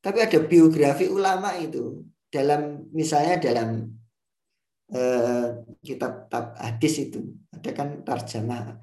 [0.00, 3.90] Tapi ada biografi ulama itu dalam misalnya dalam
[4.94, 5.46] eh,
[5.82, 8.78] kitab hadis itu ada kan tarjamah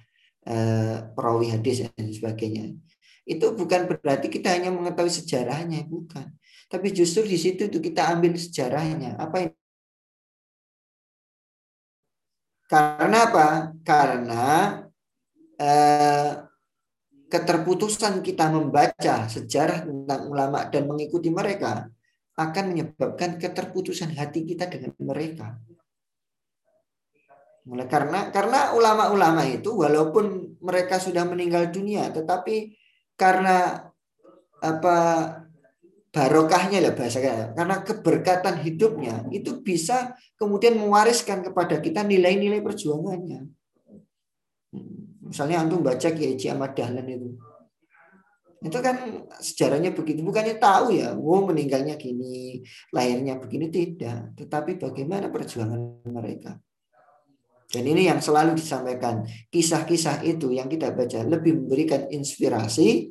[0.48, 2.76] eh, perawi hadis dan sebagainya.
[3.24, 6.28] Itu bukan berarti kita hanya mengetahui sejarahnya, bukan.
[6.68, 9.16] Tapi justru di situ tuh kita ambil sejarahnya.
[9.16, 9.54] Apa yang
[12.68, 13.48] Karena apa?
[13.84, 14.46] Karena
[15.60, 16.32] eh,
[17.34, 21.90] keterputusan kita membaca sejarah tentang ulama dan mengikuti mereka
[22.38, 25.58] akan menyebabkan keterputusan hati kita dengan mereka.
[27.64, 32.76] Mulai karena karena ulama-ulama itu walaupun mereka sudah meninggal dunia, tetapi
[33.16, 33.88] karena
[34.60, 34.98] apa
[36.14, 37.18] barokahnya lah bahasa
[37.58, 43.50] karena keberkatan hidupnya itu bisa kemudian mewariskan kepada kita nilai-nilai perjuangannya.
[45.26, 47.34] Misalnya antum baca Kiai Ahmad Dahlan itu.
[48.64, 50.24] Itu kan sejarahnya begitu.
[50.24, 52.64] Bukannya tahu ya, wow meninggalnya gini,
[52.96, 54.38] lahirnya begini tidak.
[54.40, 56.62] Tetapi bagaimana perjuangan mereka.
[57.74, 59.26] Dan ini yang selalu disampaikan.
[59.50, 63.10] Kisah-kisah itu yang kita baca lebih memberikan inspirasi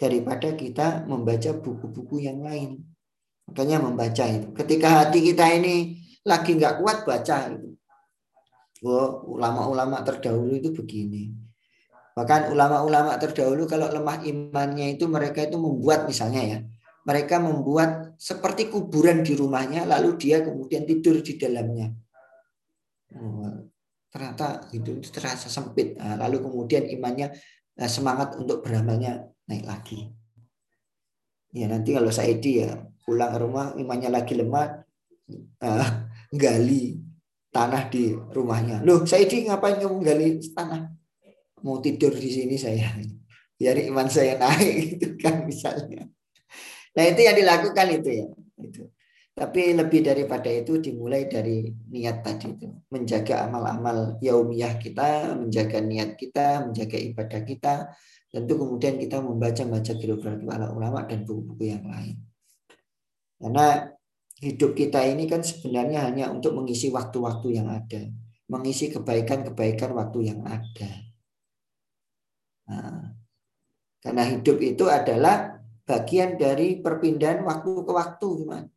[0.00, 2.80] daripada kita membaca buku-buku yang lain.
[3.52, 4.48] Makanya membaca itu.
[4.56, 7.76] Ketika hati kita ini lagi nggak kuat baca itu.
[8.80, 11.36] Oh, ulama-ulama terdahulu itu begini.
[12.16, 16.58] Bahkan ulama-ulama terdahulu kalau lemah imannya itu mereka itu membuat misalnya ya.
[17.04, 21.92] Mereka membuat seperti kuburan di rumahnya lalu dia kemudian tidur di dalamnya.
[23.20, 23.68] Oh,
[24.08, 26.00] ternyata itu terasa sempit.
[26.00, 27.36] Nah, lalu kemudian imannya
[27.76, 30.06] eh, semangat untuk beramalnya naik lagi.
[31.50, 34.86] Ya nanti kalau saya ya pulang ke rumah imannya lagi lemah,
[35.66, 35.88] uh,
[36.30, 37.02] gali
[37.50, 38.86] tanah di rumahnya.
[38.86, 41.00] Loh, saya ngapain kamu gali tanah?
[41.64, 42.96] mau tidur di sini saya
[43.60, 46.08] biar iman saya naik gitu kan misalnya
[46.96, 48.26] nah itu yang dilakukan itu ya
[48.60, 48.82] itu
[49.30, 56.16] tapi lebih daripada itu dimulai dari niat tadi itu menjaga amal-amal yaumiyah kita menjaga niat
[56.16, 57.74] kita menjaga ibadah kita
[58.30, 62.16] tentu kemudian kita membaca baca biografi para ulama dan buku-buku yang lain
[63.40, 63.90] karena
[64.40, 68.08] hidup kita ini kan sebenarnya hanya untuk mengisi waktu-waktu yang ada,
[68.48, 70.90] mengisi kebaikan-kebaikan waktu yang ada.
[72.68, 73.16] Nah,
[74.00, 78.68] karena hidup itu adalah bagian dari perpindahan waktu ke waktu, gimana?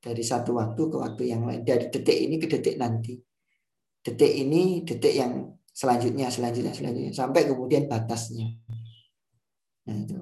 [0.00, 3.20] Dari satu waktu ke waktu yang lain, dari detik ini ke detik nanti.
[4.00, 8.48] Detik ini, detik yang selanjutnya, selanjutnya, selanjutnya, sampai kemudian batasnya.
[9.84, 10.16] Nah, itu.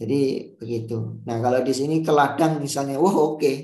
[0.00, 0.20] Jadi
[0.56, 1.20] begitu.
[1.28, 3.36] Nah kalau di sini ke ladang misalnya, wah oke.
[3.36, 3.56] Okay.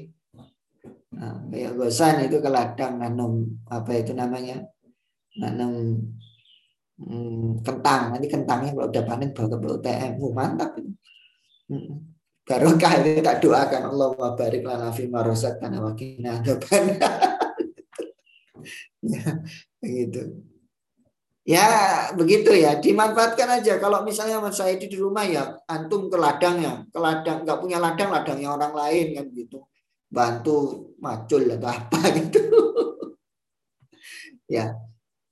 [1.16, 4.60] Nah, kayak gosan itu ke ladang nanam apa itu namanya
[5.40, 5.96] nanam
[7.00, 8.12] hmm, kentang.
[8.12, 10.92] Nanti kentangnya kalau udah panen bawa ke PUTM, oh, mantap itu.
[11.72, 12.04] Hmm.
[12.46, 16.38] Barokah itu tak doakan Allah barik lana fi marosat karena wakina
[19.06, 19.22] ya,
[19.96, 20.44] begitu.
[21.46, 21.66] Ya
[22.18, 23.78] begitu ya, dimanfaatkan aja.
[23.78, 28.10] Kalau misalnya Mas Saidi di rumah ya, antum ke ladangnya, ke ladang nggak punya ladang,
[28.10, 29.62] ladangnya orang lain kan gitu,
[30.10, 32.42] bantu macul atau apa gitu.
[34.50, 34.74] ya,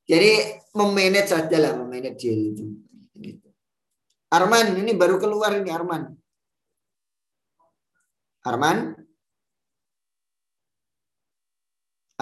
[0.07, 2.78] jadi memanage saja lah, memanage itu.
[3.19, 3.49] Gitu.
[4.31, 6.15] Arman ini baru keluar ini Arman.
[8.47, 8.78] Arman.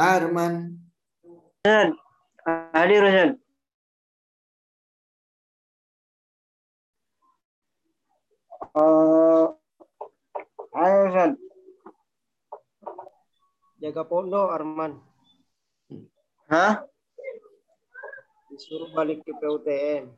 [0.00, 0.80] Arman.
[2.42, 3.38] Hadir Ustaz.
[8.74, 9.54] Uh,
[10.74, 11.32] ayo Ustaz.
[13.78, 14.98] Jaga pondok Arman.
[16.50, 16.82] Hah?
[18.50, 20.10] Disuruh balik ke PUTN.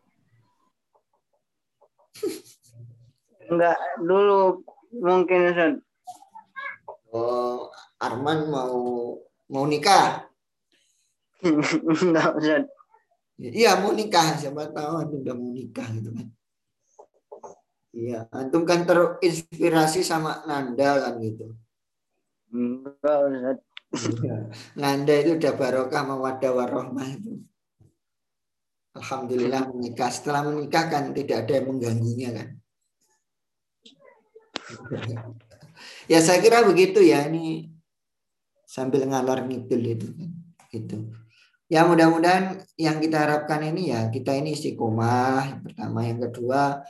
[3.53, 4.65] Enggak, dulu
[4.97, 5.77] mungkin Ustaz.
[7.13, 7.69] Oh,
[8.01, 9.21] Arman mau
[9.53, 10.34] mau nikah?
[12.05, 12.65] Enggak Ustaz.
[13.35, 16.27] Iya mau nikah, siapa tahu antum udah mau nikah gitu kan.
[17.95, 21.53] Iya, antum kan terinspirasi sama Nanda kan gitu.
[22.55, 23.59] Enggak Ustaz.
[23.95, 24.37] Iya.
[24.79, 27.43] Nanda itu udah barokah mawadah warohmah itu.
[28.95, 30.11] Alhamdulillah menikah.
[30.11, 32.49] Setelah menikah kan tidak ada yang mengganggunya kan.
[36.09, 37.69] ya saya kira begitu ya ini
[38.65, 40.31] sambil ngalor ngidul itu kan.
[40.71, 41.24] Gitu.
[41.73, 46.85] Ya mudah-mudahan yang kita harapkan ini ya kita ini istiqomah yang pertama, yang kedua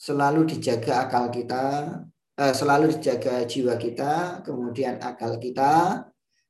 [0.00, 1.64] selalu dijaga akal kita,
[2.40, 6.02] eh, selalu dijaga jiwa kita, kemudian akal kita.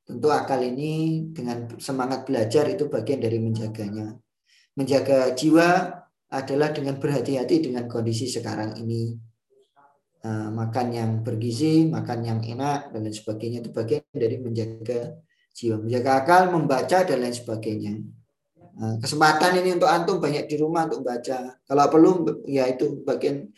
[0.03, 4.11] Tentu akal ini dengan semangat belajar itu bagian dari menjaganya.
[4.75, 5.95] Menjaga jiwa
[6.27, 9.15] adalah dengan berhati-hati dengan kondisi sekarang ini.
[10.23, 15.19] Nah, makan yang bergizi, makan yang enak dan lain sebagainya itu bagian dari menjaga
[15.53, 17.93] jiwa, menjaga akal, membaca dan lain sebagainya.
[18.73, 21.61] Nah, kesempatan ini untuk antum banyak di rumah untuk baca.
[21.61, 23.53] Kalau perlu ya itu bagian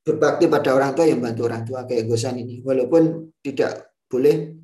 [0.00, 2.64] berbakti pada orang tua yang bantu orang tua kayak Gosan ini.
[2.64, 4.56] Walaupun tidak boleh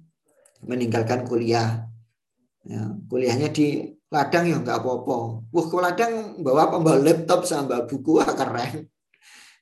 [0.64, 1.84] meninggalkan kuliah.
[2.64, 5.16] Ya, kuliahnya di ladang ya nggak apa-apa.
[5.52, 6.72] Wah ke ladang bawa?
[6.72, 8.88] Bawa laptop sama bawa buku wah keren.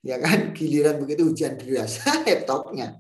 [0.06, 2.97] Ya kan giliran begitu hujan deras laptopnya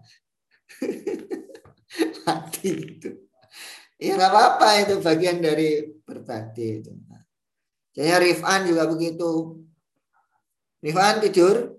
[2.28, 3.29] mati itu.
[4.00, 6.90] Ya nggak apa-apa itu bagian dari berbakti itu.
[7.92, 9.60] Saya Rifan juga begitu.
[10.80, 11.76] Rifan tidur?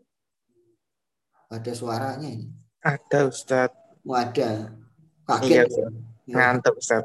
[1.50, 2.48] Ada suaranya ini.
[2.86, 3.74] Ada Ustaz.
[4.06, 4.70] Oh, ada.
[4.70, 5.66] Iya, Kaget.
[5.66, 5.92] Ustaz.
[6.30, 6.34] Ya.
[6.38, 7.04] Ngantuk Ustaz.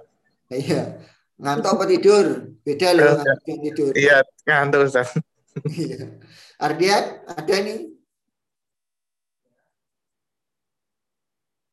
[0.52, 0.82] Iya.
[1.40, 2.26] Ngantuk apa tidur?
[2.60, 3.16] Beda loh Iya.
[3.24, 3.92] ngantuk tidur.
[3.96, 5.08] Iya, ngantuk Ustaz.
[5.72, 6.20] Iya.
[6.60, 7.95] Ardian, ada nih.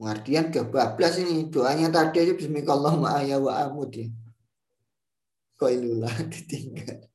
[0.08, 1.48] Ardian kebablas ini.
[1.48, 4.08] Doanya tadi aja Bismillahirrahmanirrahim ayah wa amud ya.
[5.58, 7.08] Koilullah ditinggal.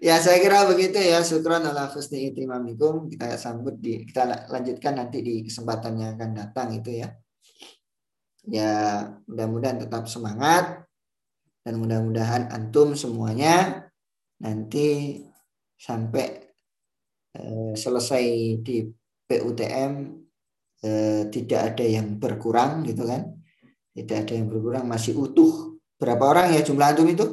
[0.00, 1.20] Ya saya kira begitu ya.
[1.24, 3.08] Syukran ala itimamikum.
[3.08, 7.08] Kita sambut di kita la- lanjutkan nanti di kesempatan yang akan datang itu ya.
[8.44, 8.72] Ya
[9.24, 10.84] mudah-mudahan tetap semangat
[11.64, 13.88] dan mudah-mudahan antum semuanya
[14.36, 15.16] nanti
[15.80, 16.44] sampai
[17.40, 18.24] eh, selesai
[18.60, 18.84] di
[19.24, 20.23] PUTM
[20.84, 23.32] eh, tidak ada yang berkurang gitu kan.
[23.96, 25.80] Tidak ada yang berkurang masih utuh.
[25.96, 27.26] Berapa orang ya jumlah antum itu?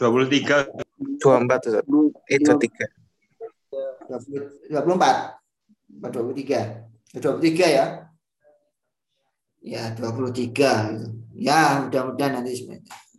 [0.00, 1.84] 23 24 Ustaz.
[2.26, 3.00] Eh, 23.
[4.10, 5.38] 20 24
[6.00, 8.10] Apa 23 23 ya
[9.60, 11.06] ya 23 gitu.
[11.40, 12.68] Ya, mudah-mudahan nanti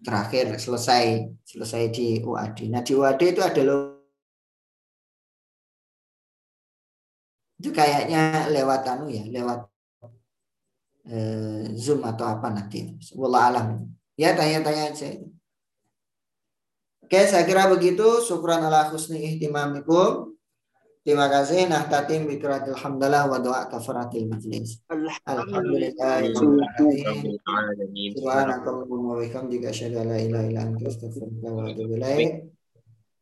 [0.01, 2.69] terakhir selesai selesai di UAD.
[2.69, 4.00] Nah, di UAD itu ada lo
[7.61, 9.69] itu kayaknya lewat anu ya, lewat
[11.05, 12.97] eh, Zoom atau apa nanti.
[13.13, 13.67] Wallah alam.
[14.17, 15.29] Ya, tanya-tanya aja itu.
[17.05, 18.25] Oke, saya kira begitu.
[18.25, 20.33] Syukran ala husni ihtimamikum.
[21.05, 21.65] Terima kasih.
[21.65, 24.81] Nah, tatim bikratil hamdalah wa doa kafaratil majlis.
[25.25, 26.23] Alhamdulillah.
[28.15, 32.29] Subhanakallahumma wa bihamdika asyhadu an la ilaha illa anta astaghfiruka wa atubu ilaik.